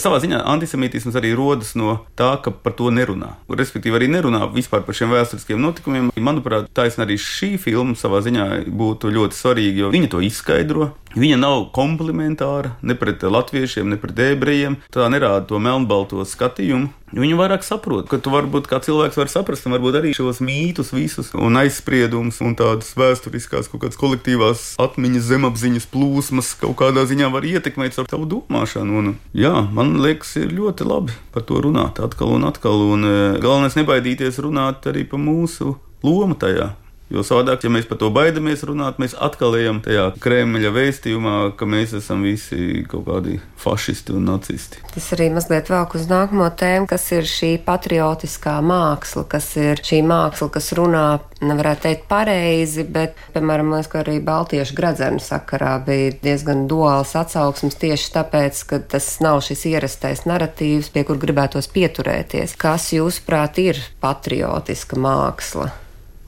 Savā 0.00 0.18
ziņā 0.22 0.38
antisemītisms 0.48 1.16
arī 1.18 1.34
rodas 1.36 1.74
no 1.76 1.98
tā, 2.16 2.30
ka 2.40 2.52
par 2.64 2.72
to 2.78 2.88
nerunā. 2.94 3.34
Respektīvi, 3.50 3.98
arī 3.98 4.08
nerunā 4.08 4.46
vispār 4.54 4.84
par 4.86 4.96
šiem 4.96 5.12
vēsturiskiem 5.12 5.60
notikumiem. 5.60 6.08
Manuprāt, 6.16 6.70
taisnība 6.76 7.08
arī 7.08 7.18
šī 7.20 7.50
filma 7.60 7.96
savā 7.98 8.22
ziņā 8.24 8.46
būtu 8.70 9.12
ļoti 9.12 9.36
svarīga, 9.36 9.84
jo 9.84 9.92
viņa 9.92 10.10
to 10.14 10.22
izskaidro. 10.24 10.88
Viņa 11.14 11.38
nav 11.38 11.68
komplementāra 11.74 12.74
ne 12.82 12.96
pret 12.98 13.22
latviešiem, 13.22 13.86
ne 13.92 13.98
pret 14.00 14.18
ebrejiem. 14.32 14.80
Tā 14.90 15.06
nerāda 15.12 15.46
to 15.46 15.60
melnbalto 15.62 16.24
skatījumu. 16.26 16.90
Viņu 17.14 17.36
vairāk 17.38 17.62
saprot, 17.62 18.08
ka 18.10 18.18
tu 18.18 18.32
varbūt 18.34 18.66
kā 18.66 18.80
cilvēks 18.82 19.18
var 19.20 19.30
saprast, 19.30 19.68
varbūt 19.70 20.00
arī 20.00 20.10
šos 20.16 20.40
mītus 20.42 20.90
visus 20.90 21.30
un 21.38 21.54
aizspriedumus 21.60 22.40
un 22.42 22.56
tādas 22.58 22.90
vēsturiskās 22.98 23.70
kaut 23.70 23.84
kādas 23.84 24.00
kolektīvās 24.00 24.64
atmiņas, 24.82 25.28
zemapziņas 25.28 25.86
plūsmas 25.94 26.50
kaut 26.58 26.74
kādā 26.82 27.06
ziņā 27.06 27.30
var 27.30 27.46
ietekmēt 27.46 28.00
ar 28.02 28.10
savu 28.10 28.26
domāšanu. 28.32 28.98
Un, 28.98 29.14
jā, 29.30 29.54
man 29.76 29.94
liekas, 30.02 30.34
ir 30.42 30.50
ļoti 30.58 30.90
labi 30.90 31.14
par 31.34 31.46
to 31.46 31.62
runāt 31.62 32.02
atkal 32.02 32.34
un 32.34 32.48
atkal, 32.50 32.82
un 32.96 33.06
e, 33.06 33.16
galvenais 33.44 33.78
nebaidīties 33.78 34.42
runāt 34.42 34.90
arī 34.90 35.06
par 35.06 35.22
mūsu 35.22 35.76
lomu 36.02 36.34
tajā. 36.34 36.72
Jo 37.12 37.20
savādāk, 37.20 37.66
ja 37.66 37.70
mēs 37.70 37.84
par 37.84 37.98
to 38.00 38.08
baidamies 38.14 38.62
runāt, 38.64 38.96
mēs 39.02 39.12
atkal 39.20 39.52
ejam 39.58 39.82
tajā 39.84 40.06
Kremļa 40.24 40.70
vēstījumā, 40.72 41.34
ka 41.58 41.68
mēs 41.68 41.92
esam 41.98 42.24
visi 42.24 42.80
kaut 42.88 43.04
kādi 43.10 43.36
fašisti 43.60 44.14
un 44.16 44.24
nacisti. 44.30 44.80
Tas 44.94 45.10
arī 45.16 45.28
mazliet 45.34 45.68
velk 45.68 45.98
uz 45.98 46.08
nākamo 46.08 46.48
tēmu, 46.56 46.88
kas 46.88 47.04
ir 47.12 47.28
šī 47.28 47.50
patriotiskā 47.66 48.56
māksla, 48.64 49.26
kas 49.28 49.50
ir 49.60 49.84
šī 49.84 50.00
māksla, 50.08 50.48
kas 50.56 50.70
runā, 50.80 51.04
nevarētu 51.44 51.84
teikt 51.84 52.08
pareizi, 52.08 52.86
bet, 52.88 53.20
piemēram, 53.36 53.74
liekas, 53.76 53.92
ka 53.92 54.00
arī 54.00 54.16
Baltiešu 54.24 54.80
gradzenu 54.80 55.20
sakarā 55.20 55.76
bija 55.84 56.16
diezgan 56.24 56.64
duāls 56.72 57.12
atsauksmes 57.20 57.76
tieši 57.84 58.10
tāpēc, 58.16 58.64
ka 58.72 58.80
tas 58.96 59.12
nav 59.20 59.44
šis 59.44 59.68
ierastais 59.74 60.24
narratīvs, 60.24 60.88
pie 60.96 61.04
kur 61.04 61.20
gribētos 61.20 61.68
pieturēties. 61.68 62.56
Kas, 62.56 62.94
jūsuprāt, 62.96 63.60
ir 63.60 63.84
patriotiska 64.00 64.96
māksla? 64.96 65.83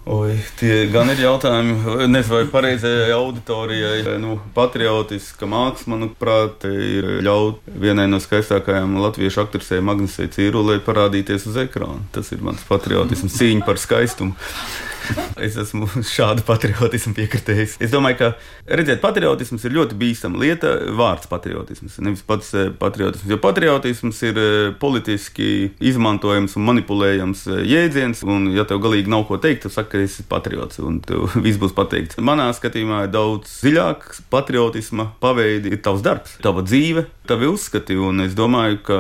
Oi, 0.07 0.37
tie 0.55 0.85
gan 0.87 1.09
ir 1.11 1.19
jautājumi, 1.19 1.73
nezinu, 2.07 2.37
vai 2.37 2.45
pareizajai 2.47 3.09
auditorijai. 3.17 4.05
Nu, 4.23 4.37
patriotiska 4.55 5.49
māksla, 5.51 5.97
manuprāt, 5.97 6.63
ir 6.71 7.09
ļaut 7.27 7.67
vienai 7.67 8.05
no 8.07 8.21
skaistākajām 8.23 8.95
latviešu 9.03 9.43
aktrisēm, 9.43 9.91
Agnesei 9.91 10.31
Cīrulē, 10.31 10.79
parādīties 10.87 11.49
uz 11.51 11.59
ekrāna. 11.59 12.05
Tas 12.15 12.31
ir 12.31 12.45
mans 12.47 12.63
patriotisms, 12.69 13.35
cīņa 13.35 13.67
par 13.67 13.83
skaistumu. 13.83 14.39
Es 15.37 15.57
esmu 15.61 15.87
šādu 16.07 16.45
patriotismu 16.47 17.13
piekritējis. 17.17 17.77
Es 17.85 17.93
domāju, 17.93 18.19
ka 18.21 18.77
redziet, 18.79 19.03
patriotisms 19.03 19.67
ir 19.69 19.75
ļoti 19.77 19.99
bīstama 20.01 20.41
lieta. 20.41 20.73
Vārds 20.97 21.29
patriotisms, 21.31 21.99
nevis 22.05 22.25
pats 22.27 22.53
eh, 22.57 22.71
patriotisms. 22.81 23.29
Jo 23.31 23.39
patriotisms 23.43 24.23
ir 24.27 24.41
eh, 24.41 24.55
politiski 24.81 25.51
izmantojams 25.91 26.57
un 26.57 26.67
manipulējams 26.71 27.45
eh, 27.53 27.63
jēdziens. 27.75 28.25
Un, 28.27 28.49
ja 28.57 28.65
tev 28.69 28.81
galīgi 28.85 29.13
nav 29.13 29.27
ko 29.29 29.41
teikt, 29.43 29.67
tad 29.67 29.77
saka, 29.77 29.97
ka 29.97 30.05
esi 30.07 30.25
patriots 30.29 30.81
un 30.83 31.03
tev 31.05 31.29
viss 31.47 31.61
būs 31.61 31.77
pateikts. 31.77 32.21
Manā 32.25 32.49
skatījumā 32.57 33.05
ir 33.07 33.15
daudz 33.15 33.59
dziļāks 33.61 34.25
patriotisma 34.33 35.11
paveidi, 35.23 35.77
ir 35.77 35.85
tavs 35.85 36.05
darbs, 36.07 36.39
tava 36.45 36.65
dzīve, 36.67 37.07
tavi 37.29 37.49
uzskati. 37.51 37.97
Un 38.01 38.25
es 38.25 38.37
domāju, 38.39 38.81
ka 38.87 38.99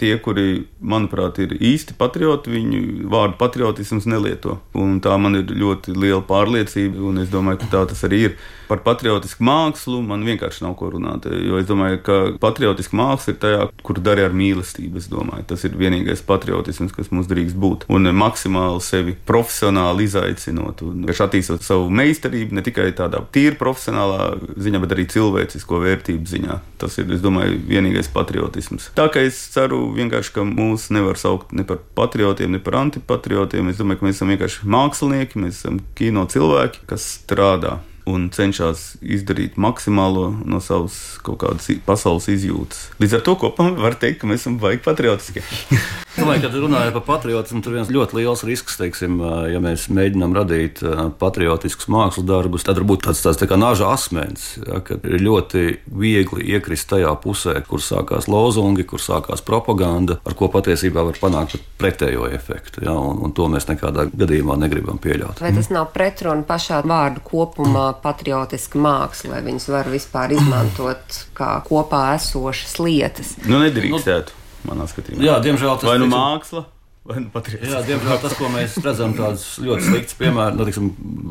tie, 0.00 0.14
kuri, 0.22 0.66
manuprāt, 0.80 1.40
ir 1.44 1.56
īsti 1.56 1.96
patrioti, 1.98 2.52
viņu 2.54 3.08
vārdu 3.12 3.38
patriotisms 3.40 4.08
nelieto. 4.10 4.60
Un 4.76 5.00
tā 5.04 5.16
man 5.20 5.40
ir 5.40 5.50
ļoti 5.50 5.96
liela 5.96 6.22
pārliecība, 6.26 7.02
un 7.10 7.24
es 7.24 7.32
domāju, 7.32 7.64
ka 7.64 7.72
tā 7.72 7.86
tas 7.92 8.04
arī 8.08 8.28
ir. 8.30 8.38
Par 8.66 8.80
patriotisku 8.82 9.44
mākslu 9.46 10.00
man 10.02 10.24
vienkārši 10.26 10.64
nav 10.64 10.72
ko 10.78 10.88
runāt. 10.90 11.28
Jo 11.30 11.60
es 11.60 11.68
domāju, 11.68 12.00
ka 12.02 12.16
patriotiska 12.42 12.98
māksla 12.98 13.34
ir 13.34 13.38
tajā, 13.42 13.60
kur 13.86 14.00
dari 14.02 14.24
ar 14.26 14.34
mīlestību. 14.34 15.02
Tas 15.46 15.62
ir 15.68 15.76
vienīgais 15.78 16.24
patriotisms, 16.26 16.94
kas 16.94 17.12
mums 17.14 17.28
drīkst 17.30 17.58
būt. 17.62 17.86
Un 17.92 18.10
maksimāli 18.16 18.82
sevi 18.82 19.14
profesionāli 19.28 20.08
izaicinot, 20.08 20.82
un 20.82 21.06
attīstot 21.06 21.62
savu 21.62 21.86
meistarību 21.94 22.58
ne 22.58 22.64
tikai 22.66 22.88
tādā 22.96 23.22
tīri 23.34 23.54
profesionālā 23.60 24.32
ziņā, 24.58 24.82
bet 24.82 24.96
arī 24.96 25.06
cilvēcisko 25.14 25.80
vērtību 25.86 26.32
ziņā. 26.34 26.58
Tas 26.82 26.98
ir, 26.98 27.08
es 27.14 27.22
domāju, 27.24 27.55
vienīgais 27.58 28.10
patriotisms. 28.12 28.90
Tā 28.98 29.08
kā 29.12 29.24
es 29.26 29.38
ceru 29.54 29.88
ka 30.36 30.46
mūs 30.48 30.88
nevar 30.94 31.20
saukt 31.20 31.54
ne 31.56 31.66
par 31.66 31.82
patriotiem, 31.98 32.54
ne 32.56 32.62
par 32.62 32.78
antipatriotiem. 32.82 33.72
Es 33.72 33.80
domāju, 33.80 34.02
ka 34.02 34.08
mēs 34.08 34.20
esam 34.20 34.32
vienkārši 34.34 34.70
mākslinieki, 34.76 35.42
mēs 35.42 35.60
esam 35.62 35.82
kino 35.98 36.26
cilvēki, 36.30 36.86
kas 36.90 37.06
strādā 37.20 37.78
un 38.06 38.28
cenšas 38.34 38.96
izdarīt 39.02 39.58
maksimālo 39.60 40.28
no 40.46 40.60
savas 40.62 41.18
kaut 41.26 41.40
kādas 41.42 41.68
pasaules 41.86 42.28
izjūtas. 42.30 42.88
Līdz 43.02 43.18
ar 43.18 43.24
to 43.26 43.36
kopumā 43.42 43.74
var 43.80 43.98
teikt, 43.98 44.20
ka 44.22 44.30
mēs 44.30 44.44
esam 44.44 44.60
baigi 44.62 44.84
patriotiski. 44.86 45.42
Domāju, 46.16 46.46
kad 46.46 46.54
runājam 46.56 46.94
par 46.94 47.02
patriotismu, 47.10 47.60
tur 47.60 47.74
viens 47.76 47.90
ļoti 47.92 48.16
liels 48.16 48.42
risks, 48.48 48.78
teiksim, 48.80 49.18
ja 49.52 49.58
mēs 49.60 49.84
mēģinām 49.92 50.32
radīt 50.38 50.80
patriotiskus 51.20 51.90
mākslas 51.92 52.24
darbus, 52.24 52.64
tad 52.64 52.78
varbūt 52.80 53.04
tāds, 53.04 53.20
tāds 53.24 53.40
tā 53.42 53.48
kā 53.50 53.58
nāža 53.60 53.90
asmens, 53.92 54.46
ja, 54.62 54.80
kad 54.86 55.04
ir 55.04 55.20
ļoti 55.20 55.64
viegli 55.92 56.46
iekrist 56.54 56.88
tajā 56.88 57.12
pusē, 57.20 57.58
kur 57.68 57.84
sākās 57.84 58.30
lozungi, 58.32 58.86
kur 58.88 59.02
sākās 59.02 59.44
propaganda, 59.44 60.16
ar 60.24 60.38
ko 60.38 60.48
patiesībā 60.54 61.04
var 61.04 61.20
panākt 61.20 61.60
pretējo 61.76 62.30
efektu. 62.32 62.86
Ja, 62.86 62.96
un, 62.96 63.20
un 63.26 63.36
to 63.36 63.50
mēs 63.52 63.68
nekādā 63.68 64.08
gadījumā 64.08 64.56
negribam 64.62 65.02
pieļaut. 65.02 65.44
Vai 65.44 65.52
tas 65.56 65.68
nav 65.74 65.90
pretruna 65.92 66.46
pašā 66.48 66.80
vārdu 66.86 67.20
kopumā 67.28 67.90
patriotiska 68.02 68.80
māksla, 68.80 69.34
vai 69.36 69.42
viņas 69.46 69.68
var 69.72 69.90
vispār 69.92 70.36
izmantot 70.36 71.20
kā 71.36 71.56
kopā 71.66 72.06
esošas 72.16 72.78
lietas? 72.82 73.36
Nu, 73.46 73.60
nedrīkstētu 73.64 74.42
manā 74.66 74.88
skatījumā. 74.90 75.22
Jā, 75.26 75.36
diemžēl 75.44 75.78
tas 75.78 75.88
vai 75.90 76.00
nu 76.02 76.08
māksla. 76.10 76.64
vai 77.06 77.20
nu 77.22 77.30
patriotisms. 77.30 77.70
Jā, 77.70 77.82
diemžēl 77.86 78.18
tas, 78.24 78.34
ko 78.34 78.48
mēs 78.50 78.76
redzam, 78.82 79.14
tāds 79.14 79.44
ļoti 79.62 79.86
slikts 79.86 80.16
piemērs, 80.18 80.56
nu, 80.58 80.66
tiksim, 80.66 80.88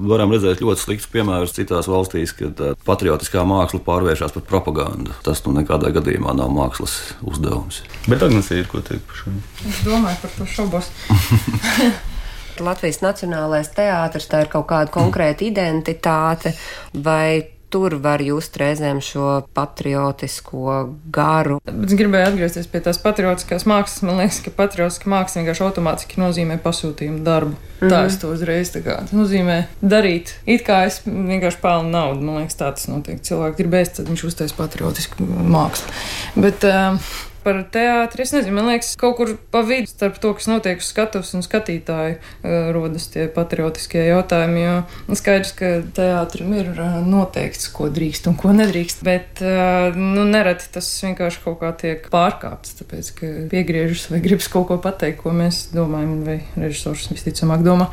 varam 0.08 0.32
redzēt 0.32 0.64
ļoti 0.64 0.84
slikts 0.86 1.10
piemērs 1.12 1.56
citās 1.58 1.90
valstīs, 1.92 2.32
kad 2.38 2.64
uh, 2.64 2.74
patriotiskā 2.88 3.44
māksla 3.48 3.82
pārvēršas 3.84 4.38
par 4.38 4.48
propagandu. 4.48 5.16
Tas 5.28 5.44
nu 5.44 5.56
nekādā 5.58 5.92
gadījumā 5.98 6.36
nav 6.40 6.54
mākslas 6.56 6.96
uzdevums. 7.28 7.84
Bet 8.08 8.24
Agnesē 8.24 8.62
ir 8.62 8.72
ko 8.72 8.80
teikt 8.80 9.04
par 9.10 9.24
šo. 9.26 9.36
Es 9.68 9.84
domāju 9.84 10.22
par 10.24 10.36
to 10.40 10.52
šaubos. 10.56 10.92
Latvijas 12.60 13.02
Nacionālais 13.02 13.70
teātris 13.76 14.28
tā 14.32 14.42
ir 14.46 14.48
kaut 14.54 14.68
kāda 14.68 14.92
konkrēta 14.92 15.46
identitāte, 15.46 16.54
vai 16.94 17.48
tur 17.76 17.98
var 18.00 18.22
just 18.22 18.56
reizēm 18.58 19.02
šo 19.04 19.42
patriotisko 19.54 20.76
garu. 21.12 21.58
Bet 21.66 21.90
es 21.90 21.98
gribēju 22.00 22.30
atgriezties 22.30 22.70
pie 22.72 22.80
tās 22.86 23.00
patriotiskās 23.04 23.66
mākslas. 23.68 24.04
Man 24.06 24.22
liekas, 24.22 24.40
ka 24.46 24.54
patriotiska 24.56 25.10
māksla 25.12 25.42
vienkārši 25.42 25.66
automātiski 25.66 26.22
nozīmē 26.22 26.60
pasūtījumu 26.64 27.24
darbu. 27.26 27.52
Mm 27.52 27.58
-hmm. 27.82 27.90
Tā 27.92 27.98
Mhm. 27.98 28.08
es 28.08 28.18
to 28.20 28.28
uzreiz 28.32 28.72
tā 28.72 28.84
kā 28.86 28.96
tas 29.02 29.12
nozīmē 29.12 29.64
darīt. 29.84 30.34
It 30.46 30.64
kā 30.68 30.86
es 30.86 31.02
vienkārši 31.06 31.62
pelnu 31.62 31.90
naudu. 31.90 32.22
Man 32.22 32.36
liekas, 32.38 32.56
tā 32.56 32.72
tas 32.74 32.88
notiek. 32.88 33.22
Cilvēks 33.22 33.58
grib 33.58 33.74
ēst, 33.74 33.96
tad 33.96 34.08
viņš 34.08 34.24
uztais 34.26 34.54
patriotisku 34.54 35.24
mākslu. 35.28 35.92
Bet, 36.36 36.64
uh, 36.64 36.98
Par 37.46 37.60
teātri 37.70 38.24
es 38.24 38.32
nezinu, 38.34 38.56
man 38.58 38.72
liekas, 38.72 38.96
kaut 38.98 39.20
kur 39.20 39.36
pa 39.54 39.60
vidu 39.62 39.86
starp 39.86 40.16
to, 40.18 40.32
kas 40.34 40.48
notiek 40.50 40.80
uz 40.82 40.88
skatuves 40.90 41.30
un 41.38 41.44
skatītāju, 41.46 42.16
uh, 42.18 42.56
rodas 42.74 43.06
tie 43.14 43.28
patriotiskie 43.30 44.02
jautājumi. 44.08 44.64
Jo 44.64 45.18
skaidrs, 45.20 45.52
ka 45.60 45.70
teātrim 45.94 46.56
ir 46.58 46.72
uh, 46.74 46.96
noteikts, 47.06 47.70
ko 47.76 47.92
drīkst 47.94 48.32
un 48.32 48.40
ko 48.42 48.56
nedrīkst. 48.58 49.06
Bet 49.06 49.44
uh, 49.46 49.94
nu, 49.94 50.26
nereti 50.26 50.72
tas 50.74 50.90
vienkārši 51.06 51.44
kaut 51.46 51.60
kā 51.62 51.70
tiek 51.86 52.10
pārkāpts, 52.10 52.80
tāpēc 52.82 53.14
ka 53.22 53.32
piegriežas 53.54 54.08
vai 54.10 54.24
gribas 54.26 54.50
kaut 54.50 54.66
ko 54.72 54.82
pateikt, 54.82 55.22
ko 55.22 55.38
mēs 55.38 55.68
domājam, 55.76 56.18
vai 56.26 56.42
režisors 56.58 57.12
visticamāk 57.14 57.62
domā. 57.62 57.92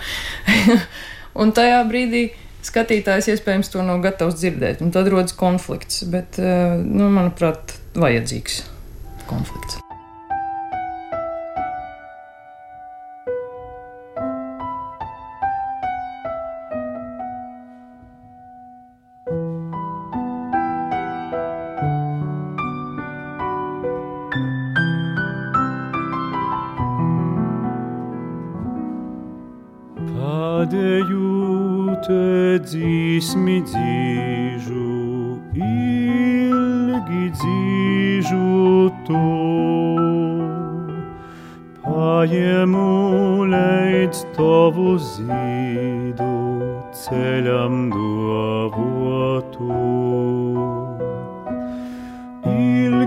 un 1.44 1.52
tajā 1.52 1.84
brīdī 1.92 2.30
skatītājs 2.64 3.34
iespējams 3.36 3.74
to 3.76 3.84
nav 3.84 4.00
gatavs 4.00 4.40
dzirdēt, 4.40 4.80
un 4.80 4.96
tad 4.96 5.12
rodas 5.12 5.36
konflikts. 5.36 6.06
Bet, 6.08 6.40
nu, 6.40 7.12
manuprāt, 7.12 7.82
vajadzīgs 8.00 8.62
konflikts. 9.26 9.81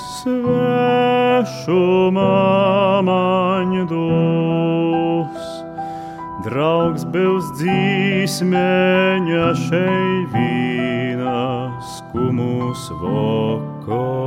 svešumā 1.69 3.01
man 3.05 3.85
dos. 3.87 5.37
Draugs 6.45 7.05
būs 7.05 7.45
dzīsmeņa 7.59 9.53
šeit 9.67 10.33
vīna 10.33 11.69
skumus 11.83 12.89
vakarus. 13.01 14.19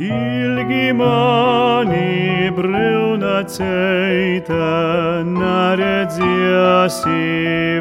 Ilgi 0.00 0.92
mani 0.96 2.50
brūna 2.56 3.44
ceita, 3.46 5.22
neredziesi 5.26 7.20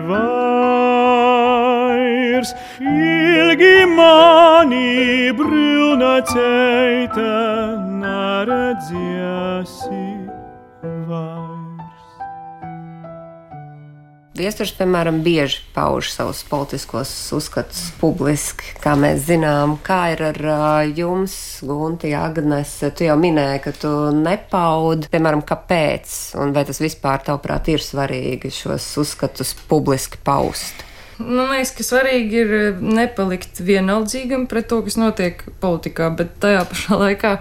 vairs. 0.09 1.31
Ilgi 2.81 3.85
mani 3.95 5.31
brūna 5.31 5.70
ceita, 6.25 7.77
neredziesi 8.01 9.49
vairs. 11.07 11.51
Viesturs, 14.31 14.71
piemēram, 14.79 15.19
bieži 15.25 15.59
pauž 15.75 16.09
savus 16.13 16.39
politiskos 16.47 17.11
uzskatus 17.35 17.91
publiski, 17.99 18.73
kā 18.81 18.95
mēs 18.97 19.27
zinām. 19.27 19.77
Kā 19.85 20.13
ir 20.15 20.23
ar 20.31 20.39
jums, 20.97 21.33
Gunti, 21.67 22.13
Agnes? 22.17 22.71
Tu 22.95 23.05
jau 23.09 23.17
minēji, 23.21 23.63
ka 23.65 23.71
tu 23.75 23.91
nepaudi, 24.15 25.11
piemēram, 25.11 25.43
kāpēc, 25.45 26.35
un 26.41 26.55
vai 26.55 26.63
tas 26.69 26.79
vispār, 26.81 27.21
tavuprāt, 27.27 27.69
ir 27.75 27.83
svarīgi 27.85 28.49
šos 28.55 28.87
uzskatus 29.03 29.51
publiski 29.69 30.17
paust? 30.25 30.87
Man 31.21 31.51
liekas, 31.51 31.73
ka 31.77 31.85
svarīgi 31.85 32.39
ir 32.43 32.53
eh, 32.57 32.83
nepalikt 32.99 33.61
vienaldzīgam 33.65 34.47
pret 34.51 34.69
to, 34.71 34.81
kas 34.85 34.97
notiek 34.99 35.43
politikā, 35.63 36.09
bet 36.17 36.37
tajā 36.43 36.65
pašā 36.71 36.99
laikā 37.01 37.35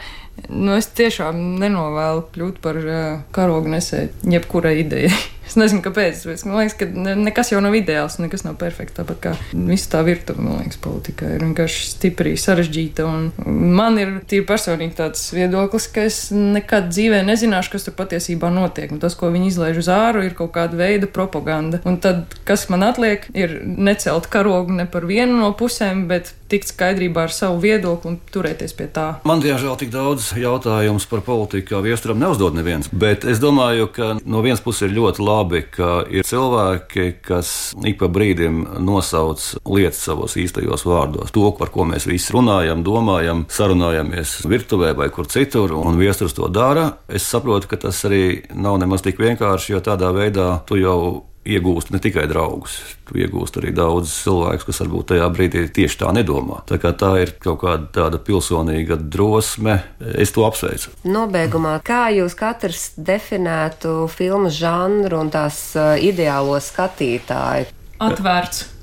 nu, 0.49 0.75
es 0.77 0.91
tiešām 0.97 1.41
nenovēlu 1.61 2.25
kļūt 2.35 2.63
par 2.65 2.79
uh, 2.81 3.21
karognesēju 3.37 4.33
jebkurai 4.37 4.79
idejai. 4.85 5.13
Es 5.51 5.57
nezinu, 5.59 5.83
kāpēc. 5.83 6.21
bet 6.29 6.45
Man 6.47 6.61
liekas, 6.61 6.77
ka 6.79 6.87
ne, 6.87 7.17
nekas 7.19 7.51
jau 7.51 7.59
nav 7.65 7.75
ideāls, 7.75 8.21
nekas 8.23 8.45
nav 8.47 8.55
perfekts. 8.61 8.95
Tāpat 8.95 9.19
kā 9.25 9.33
visa 9.51 9.89
tā 9.97 10.05
virtuve, 10.07 10.45
man 10.47 10.61
liekas, 10.61 10.79
politikā 10.79 11.33
ir 11.35 11.43
vienkārši 11.43 11.89
stipri 11.91 12.37
sarežģīta. 12.39 13.09
Man 13.51 13.99
ir 13.99 14.13
tīri 14.31 14.47
personīgi 14.47 14.95
tāds 15.01 15.25
viedoklis, 15.35 15.89
ka 15.91 16.07
es 16.07 16.21
nekad 16.31 16.93
dzīvē 16.93 17.25
nezināšu, 17.27 17.75
kas 17.75 17.89
tur 17.89 17.99
patiesībā 17.99 18.53
notiek. 18.55 18.95
Un 18.95 19.03
tas, 19.03 19.19
ko 19.19 19.33
viņi 19.35 19.51
izlaiž 19.51 19.83
uz 19.83 19.91
āru, 19.91 20.23
ir 20.23 20.39
kaut 20.39 20.55
kāda 20.55 20.79
veida 20.79 21.11
propaganda. 21.11 21.83
Un 21.83 21.99
tad, 21.99 22.39
kas 22.47 22.69
man 22.71 22.87
atliek, 22.87 23.27
ir 23.35 23.59
necelt 23.67 24.31
karogu 24.31 24.79
ne 24.79 24.87
par 24.87 25.09
vienu 25.11 25.41
no 25.43 25.51
pusēm, 25.59 26.07
bet 26.11 26.31
tikt 26.51 26.71
skaidrībā 26.73 27.27
ar 27.29 27.35
savu 27.35 27.61
viedokli 27.63 28.13
un 28.13 28.19
turēties 28.35 28.75
pie 28.77 28.89
tā. 28.91 29.07
Man, 29.29 29.43
diemžēl, 29.43 29.77
tik 29.81 29.93
daudz 29.95 30.33
jautājumu 30.39 31.03
par 31.11 31.23
politiku 31.27 31.77
kā 31.77 31.83
viesturam 31.85 32.19
neuzdod 32.21 32.57
neviens. 32.59 32.91
Bet 32.91 33.25
es 33.29 33.41
domāju, 33.43 33.87
ka 33.95 34.13
no 34.25 34.43
vienas 34.45 34.63
puses 34.65 34.89
ir 34.89 34.97
ļoti 34.97 35.23
labi, 35.23 35.40
ka 35.73 35.91
ir 36.11 36.27
cilvēki, 36.27 37.07
kas 37.25 37.73
ik 37.87 37.99
pa 38.01 38.09
brīdim 38.13 38.63
nosauc 38.85 39.43
lietas 39.69 40.03
savos 40.05 40.37
īstajos 40.41 40.85
vārdos. 40.87 41.33
To, 41.35 41.51
par 41.57 41.73
ko 41.75 41.87
mēs 41.89 42.07
visi 42.11 42.35
runājam, 42.35 42.85
domājam, 42.87 43.47
sarunājamies 43.51 44.41
virtuvē 44.51 44.93
vai 44.99 45.09
kur 45.15 45.29
citur, 45.31 45.75
un 45.79 45.99
viesturs 46.01 46.37
to 46.37 46.49
dara. 46.53 46.91
Es 47.09 47.29
saprotu, 47.29 47.71
ka 47.71 47.81
tas 47.87 48.05
arī 48.09 48.43
nav 48.55 48.79
nemaz 48.83 49.05
tik 49.07 49.21
vienkārši, 49.21 49.75
jo 49.75 49.83
tādā 49.85 50.13
veidā 50.17 50.53
tu 50.69 50.81
jau 50.81 51.30
iegūst 51.49 51.91
ne 51.95 52.01
tikai 52.03 52.27
draugus, 52.29 52.77
tu 53.09 53.17
iegūst 53.21 53.57
arī 53.61 53.73
daudz 53.77 54.13
cilvēku, 54.13 54.67
kas 54.69 54.81
varbūt 54.83 55.09
tajā 55.13 55.29
brīdī 55.33 55.65
tieši 55.73 56.01
tā 56.03 56.13
nedomā. 56.17 56.61
Tā, 56.69 56.77
tā 56.77 57.13
ir 57.23 57.33
kaut 57.41 57.63
kāda 57.63 57.89
tāda 57.97 58.21
pilsonīga 58.23 58.99
drosme, 59.01 59.81
es 60.21 60.35
to 60.37 60.45
apsveicu. 60.49 60.93
Nobeigumā, 61.09 61.79
kā 61.87 62.09
jūs 62.15 62.37
katrs 62.39 62.91
definētu 62.97 64.05
filmu 64.13 64.53
žanru 64.53 65.23
un 65.25 65.33
tās 65.33 65.63
uh, 65.79 65.97
ideālo 65.97 66.61
skatītāju? 66.61 67.73
Atvērts. 68.01 68.67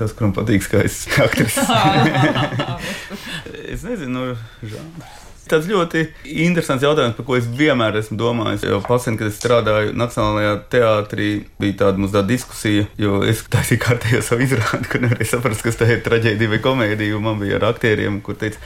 Tas, 0.00 0.14
kuram 0.16 0.32
patīk 0.32 0.64
skaists 0.64 1.18
aktrises. 1.20 1.68
es 3.74 3.84
nezinu, 3.84 4.32
žanrs. 4.64 5.19
Tas 5.50 5.66
ļoti 5.66 6.04
interesants 6.44 6.84
jautājums, 6.86 7.16
par 7.16 7.26
ko 7.26 7.34
es 7.34 7.48
vienmēr 7.58 7.96
esmu 7.98 8.18
domājis. 8.20 8.68
Jau 8.68 8.78
pasen, 8.84 9.16
kad 9.18 9.30
es 9.30 9.38
strādāju 9.40 9.96
Nacionālajā 9.98 10.52
teātrī, 10.70 11.30
bija 11.58 11.78
tāda 11.84 11.98
mums 11.98 12.14
tāda 12.14 12.30
diskusija, 12.30 12.86
jo 13.00 13.24
es 13.26 13.42
taisīju 13.50 13.82
kārtējo 13.82 14.22
savu 14.26 14.46
izrādi, 14.46 14.86
kur 14.92 15.02
nevarēju 15.02 15.32
saprast, 15.32 15.64
kas 15.66 15.80
tā 15.80 15.90
ir 15.90 16.04
traģēdija 16.06 16.54
vai 16.54 16.62
komēdija. 16.62 17.16
un 17.18 17.26
Man 17.26 17.42
bija 17.42 17.58
ar 17.58 17.66
aktieriem, 17.72 18.20
kur 18.22 18.38
teica, 18.38 18.62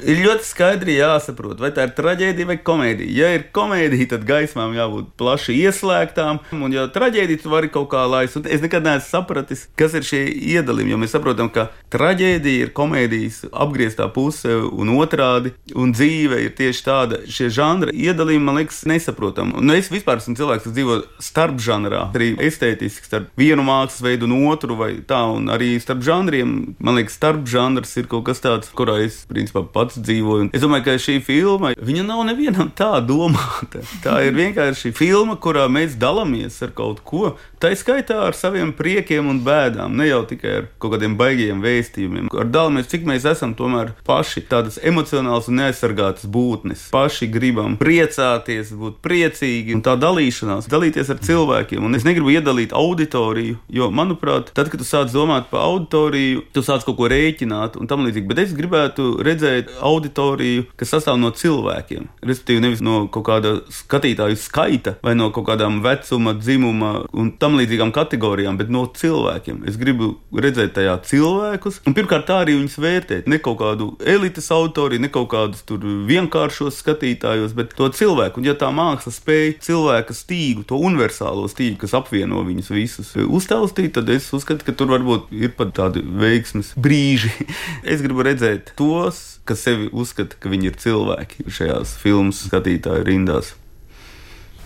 Ir 0.00 0.22
ļoti 0.24 0.46
skaidri 0.48 0.94
jāsaprot, 0.96 1.58
vai 1.60 1.68
tā 1.74 1.84
ir 1.84 1.92
traģēdija 1.96 2.48
vai 2.48 2.56
komēdija. 2.64 3.12
Ja 3.12 3.28
ir 3.36 3.44
komēdija, 3.54 4.08
tad 4.14 4.24
gaismām 4.28 4.72
jābūt 4.76 5.10
plaši 5.20 5.58
ieslēgtām, 5.66 6.40
un 6.56 6.72
ja 6.72 6.86
traģēdija 6.92 7.42
tu 7.42 7.52
vari 7.52 7.68
kaut 7.72 7.90
kā 7.92 8.06
laist. 8.08 8.40
Es 8.48 8.64
nekad 8.64 8.86
neesmu 8.86 9.04
sapratis, 9.04 9.66
kas 9.76 9.92
ir 9.98 10.06
šie 10.08 10.22
iedalījumi, 10.56 10.94
jo 10.94 11.00
mēs 11.02 11.12
saprotam, 11.12 11.50
ka 11.52 11.68
traģēdija 11.92 12.66
ir 12.66 12.72
komēdijas 12.76 13.42
apgrieztā 13.52 14.08
puse 14.14 14.56
un 14.64 14.94
otrādi, 14.96 15.52
un 15.76 15.92
dzīve 15.92 16.40
ir 16.46 16.56
tieši 16.56 16.86
tāda. 16.88 17.20
Šie 17.28 17.50
žanri 17.52 17.92
iedalījumi 18.06 18.48
man 18.48 18.62
liekas 18.62 18.82
nesaprotami. 18.88 19.58
Un 19.60 19.76
es 19.76 19.92
vispār 19.92 20.22
esmu 20.22 20.38
cilvēks, 20.40 20.66
kas 20.66 20.76
dzīvo 20.78 20.98
starp 21.22 21.60
žanrā, 21.62 22.06
arī 22.16 22.32
estētiski 22.48 23.10
starp 23.10 23.28
vienu 23.38 23.66
mākslas 23.68 24.00
veidu 24.08 24.30
un 24.30 24.48
otru, 24.48 24.80
vai 24.80 24.94
tā, 25.04 25.20
un 25.36 25.52
arī 25.52 25.74
starp 25.84 26.00
žanriem. 26.06 26.56
Man 26.80 26.96
liekas, 26.96 27.20
starp 27.20 27.44
žanrs 27.50 27.92
ir 28.00 28.08
kaut 28.10 28.24
kas 28.30 28.40
tāds, 28.42 28.72
kurā 28.72 28.98
es 29.04 29.22
principā 29.28 29.66
pats 29.82 29.98
dzīvoju. 29.98 30.50
Es 30.54 30.62
domāju, 30.62 30.86
ka 30.86 30.96
šī 31.02 31.18
filma, 31.24 31.74
viņa 31.74 32.06
nav 32.06 32.22
nevienam 32.28 32.70
tā 32.76 32.94
domāta. 33.04 33.82
Tā 34.04 34.20
ir 34.26 34.36
vienkārši 34.36 34.92
filma, 34.94 35.36
kurā 35.42 35.66
mēs 35.72 35.96
dalāmies 35.98 36.60
ar 36.62 36.74
kaut 36.76 37.02
ko. 37.06 37.34
Tā 37.62 37.72
skaitā 37.78 38.18
ar 38.26 38.36
saviem 38.38 38.72
priekiem 38.74 39.28
un 39.30 39.40
bēdām, 39.44 39.94
ne 39.98 40.08
jau 40.08 40.22
tikai 40.28 40.54
ar 40.60 40.68
kaut 40.82 40.96
kādiem 40.96 41.16
baigiem 41.18 41.62
vēstījumiem. 41.62 42.30
Ar 42.34 42.50
dalāmies, 42.50 42.88
cik 42.90 43.06
mēs 43.08 43.26
esam 43.28 43.54
tomēr 43.58 43.92
paši 44.06 44.44
tādas 44.50 44.78
emocionālas 44.82 45.48
un 45.50 45.60
neaizsargātas 45.60 46.26
būtnes. 46.30 46.88
Paši 46.94 47.28
gribam 47.32 47.76
priecāties, 47.80 48.72
būt 48.78 48.98
priecīgi 49.04 49.76
un 49.76 49.84
tā 49.86 49.96
dalīšanās, 50.00 50.70
dalīties 50.72 51.12
ar 51.14 51.22
cilvēkiem. 51.22 51.86
Un 51.86 51.98
es 51.98 52.06
negribu 52.06 52.34
iedalīt 52.34 52.74
auditoriju, 52.76 53.58
jo, 53.72 53.90
manuprāt, 53.94 54.50
tad, 54.56 54.70
kad 54.72 54.82
tu 54.82 54.88
sāc 54.88 55.12
domāt 55.14 55.50
par 55.52 55.66
auditoriju, 55.68 56.46
tu 56.54 56.66
sāc 56.66 56.86
kaut 56.86 56.98
ko 56.98 57.10
rēķināt 57.12 57.78
un 57.78 57.90
tam 57.90 58.06
līdzīgi. 58.06 58.28
Bet 58.30 58.42
es 58.44 58.56
gribētu 58.58 59.14
redzēt 59.22 59.71
auditoriju, 59.80 60.66
kas 60.76 60.92
sastāv 60.94 61.18
no 61.20 61.32
cilvēkiem. 61.36 62.08
Respektīvi, 62.22 62.62
nevis 62.64 62.82
no 62.84 63.06
kaut 63.12 63.26
kāda 63.28 63.54
skatītāju 63.72 64.38
skaita 64.40 64.96
vai 65.04 65.14
no 65.18 65.30
kaut 65.34 65.48
kādām 65.48 65.80
vecuma, 65.84 66.34
dzimuma 66.38 66.92
un 67.12 67.32
tam 67.40 67.58
līdzīgām 67.60 67.92
kategorijām, 67.94 68.58
bet 68.60 68.72
no 68.72 68.84
cilvēkiem. 68.86 69.62
Es 69.68 69.78
gribu 69.80 70.14
redzēt 70.34 70.74
tajā 70.78 70.98
cilvēkus, 71.08 71.82
un 71.86 71.96
pirmkārt 71.96 72.28
tā 72.30 72.42
arī 72.44 72.56
viņus 72.58 72.78
vērtēt. 72.82 73.30
Ne 73.30 73.40
kaut 73.42 73.60
kādu 73.62 73.92
elites 74.06 74.50
autoriju, 74.54 75.02
ne 75.02 75.10
kaut 75.12 75.30
kādus 75.32 75.64
tur 75.68 75.84
vienkāršos 76.08 76.80
skatītājus, 76.82 77.56
bet 77.56 77.74
to 77.78 77.88
cilvēku. 77.92 78.40
Un 78.40 78.48
ja 78.48 78.56
tā 78.58 78.70
māksla 78.74 79.14
spēj 79.14 79.56
cilvēka 79.64 80.16
stīgu, 80.16 80.66
to 80.68 80.78
universālo 80.80 81.48
stīgu, 81.50 81.80
kas 81.82 81.96
apvieno 81.98 82.42
viņus 82.46 82.72
visus, 82.74 83.12
uztaustīt, 83.22 83.94
tad 83.96 84.10
es 84.12 84.28
uzskatu, 84.34 84.66
ka 84.66 84.76
tur 84.76 84.92
varbūt 84.94 85.32
ir 85.36 85.54
pat 85.58 85.74
tādi 85.76 86.02
veiksmes 86.02 86.74
brīži. 86.80 87.32
es 87.92 88.02
gribu 88.04 88.26
redzēt 88.26 88.74
tos, 88.78 89.22
kas 89.48 89.64
sevi 89.66 89.88
uzskata, 89.92 90.38
ka 90.38 90.52
viņi 90.52 90.70
ir 90.70 90.78
cilvēki 90.82 91.48
šajās 91.50 91.96
filmu 92.02 92.34
skatītāju 92.36 93.06
rindās. 93.08 93.54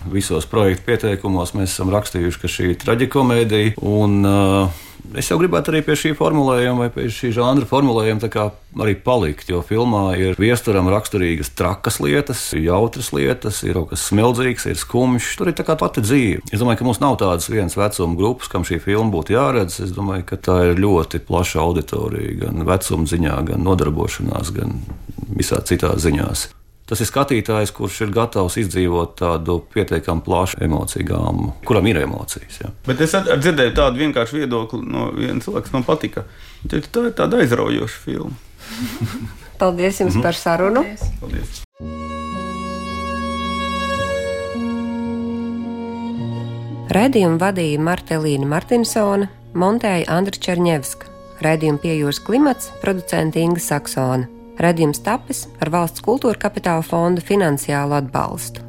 Visos 0.07 0.45
projektu 0.47 0.85
pieteikumos 0.87 1.55
mēs 1.57 1.73
esam 1.73 1.89
rakstījuši, 1.91 2.41
ka 2.41 2.51
šī 2.51 2.67
ir 2.71 2.81
traģikomēdija. 2.83 3.73
Un, 3.81 4.19
uh, 4.27 4.83
Es 5.15 5.29
jau 5.31 5.37
gribētu 5.39 5.71
arī 5.71 5.79
pie 5.85 5.95
šī 5.95 6.11
formulējuma, 6.17 6.81
vai 6.83 6.89
pie 6.91 7.05
šī 7.13 7.29
žanra 7.35 7.67
formulējuma 7.69 8.27
arī 8.83 8.95
palikt. 8.99 9.47
Jo 9.51 9.61
filmā 9.65 10.17
ir 10.19 10.35
viesturam 10.39 10.89
raksturīgas 10.91 11.53
trakas 11.57 12.01
lietas, 12.03 12.41
jautras 12.57 13.13
lietas, 13.15 13.61
ir 13.63 13.77
kaut 13.79 13.93
kas 13.93 14.03
smeldzīgs, 14.11 14.67
ir 14.67 14.79
skumjš. 14.81 15.31
Tur 15.39 15.51
ir 15.51 15.57
tā 15.57 15.65
kā 15.67 15.77
pati 15.79 16.03
dzīve. 16.03 16.43
Es 16.51 16.61
domāju, 16.61 16.81
ka 16.81 16.89
mums 16.89 17.01
nav 17.03 17.17
tādas 17.21 17.47
vienas 17.51 17.77
vecuma 17.79 18.19
grupas, 18.19 18.51
kam 18.51 18.67
šī 18.67 18.81
filma 18.83 19.13
būtu 19.15 19.37
jāredz. 19.37 19.79
Es 19.87 19.95
domāju, 19.95 20.27
ka 20.27 20.41
tā 20.49 20.59
ir 20.71 20.83
ļoti 20.83 21.23
plaša 21.27 21.63
auditorija, 21.63 22.37
gan 22.43 22.67
vecuma 22.67 23.07
ziņā, 23.07 23.39
gan 23.53 23.65
nodarbošanās, 23.65 24.53
gan 24.59 24.79
visā 25.31 25.63
citā 25.63 25.95
ziņās. 25.95 26.49
Tas 26.87 27.01
ir 27.03 27.09
skatītājs, 27.09 27.73
kurš 27.75 27.97
ir 28.05 28.11
gatavs 28.15 28.55
izdzīvot 28.61 29.17
tādu 29.19 29.57
pietiekami 29.73 30.23
plašu 30.23 30.61
emociju 30.63 31.07
gāmu, 31.09 31.49
kuram 31.67 31.89
ir 31.91 31.99
emocijas. 32.05 32.61
Ja. 32.63 32.71
Bet 32.87 33.03
es 33.03 33.11
dzirdēju 33.11 33.75
tādu 33.75 33.99
vienkāršu 34.05 34.39
viedokli 34.39 34.79
no 34.87 35.09
viena 35.11 35.43
cilvēka, 35.43 35.67
kas 35.67 35.75
man 35.75 35.83
patika. 35.87 36.23
Tā 36.63 36.79
ir 36.79 36.87
tāda 36.95 37.43
aizraujoša 37.43 38.03
filma. 38.05 38.31
Paldies 39.61 39.99
jums 39.99 40.13
mm 40.13 40.19
-hmm. 40.19 40.23
par 40.23 40.35
sarunu. 40.35 40.83
Paldies. 40.83 41.09
Paldies. 41.19 41.63
Radījumu 46.87 47.35
vadīja 47.41 47.79
Martelīna 47.83 48.47
Martinsone, 48.47 49.27
montēja 49.53 50.07
Andra 50.07 50.39
Černievska. 50.39 51.11
Radījumu 51.43 51.83
piejūras 51.83 52.23
klimats 52.23 52.71
producenta 52.81 53.39
Inga 53.39 53.59
Saksona. 53.59 54.36
Radījums 54.61 55.03
tapis 55.05 55.45
ar 55.61 55.73
valsts 55.73 56.03
kultūra 56.05 56.39
kapitāla 56.47 56.85
fonda 56.85 57.21
finansiālu 57.21 57.99
atbalstu. 58.01 58.66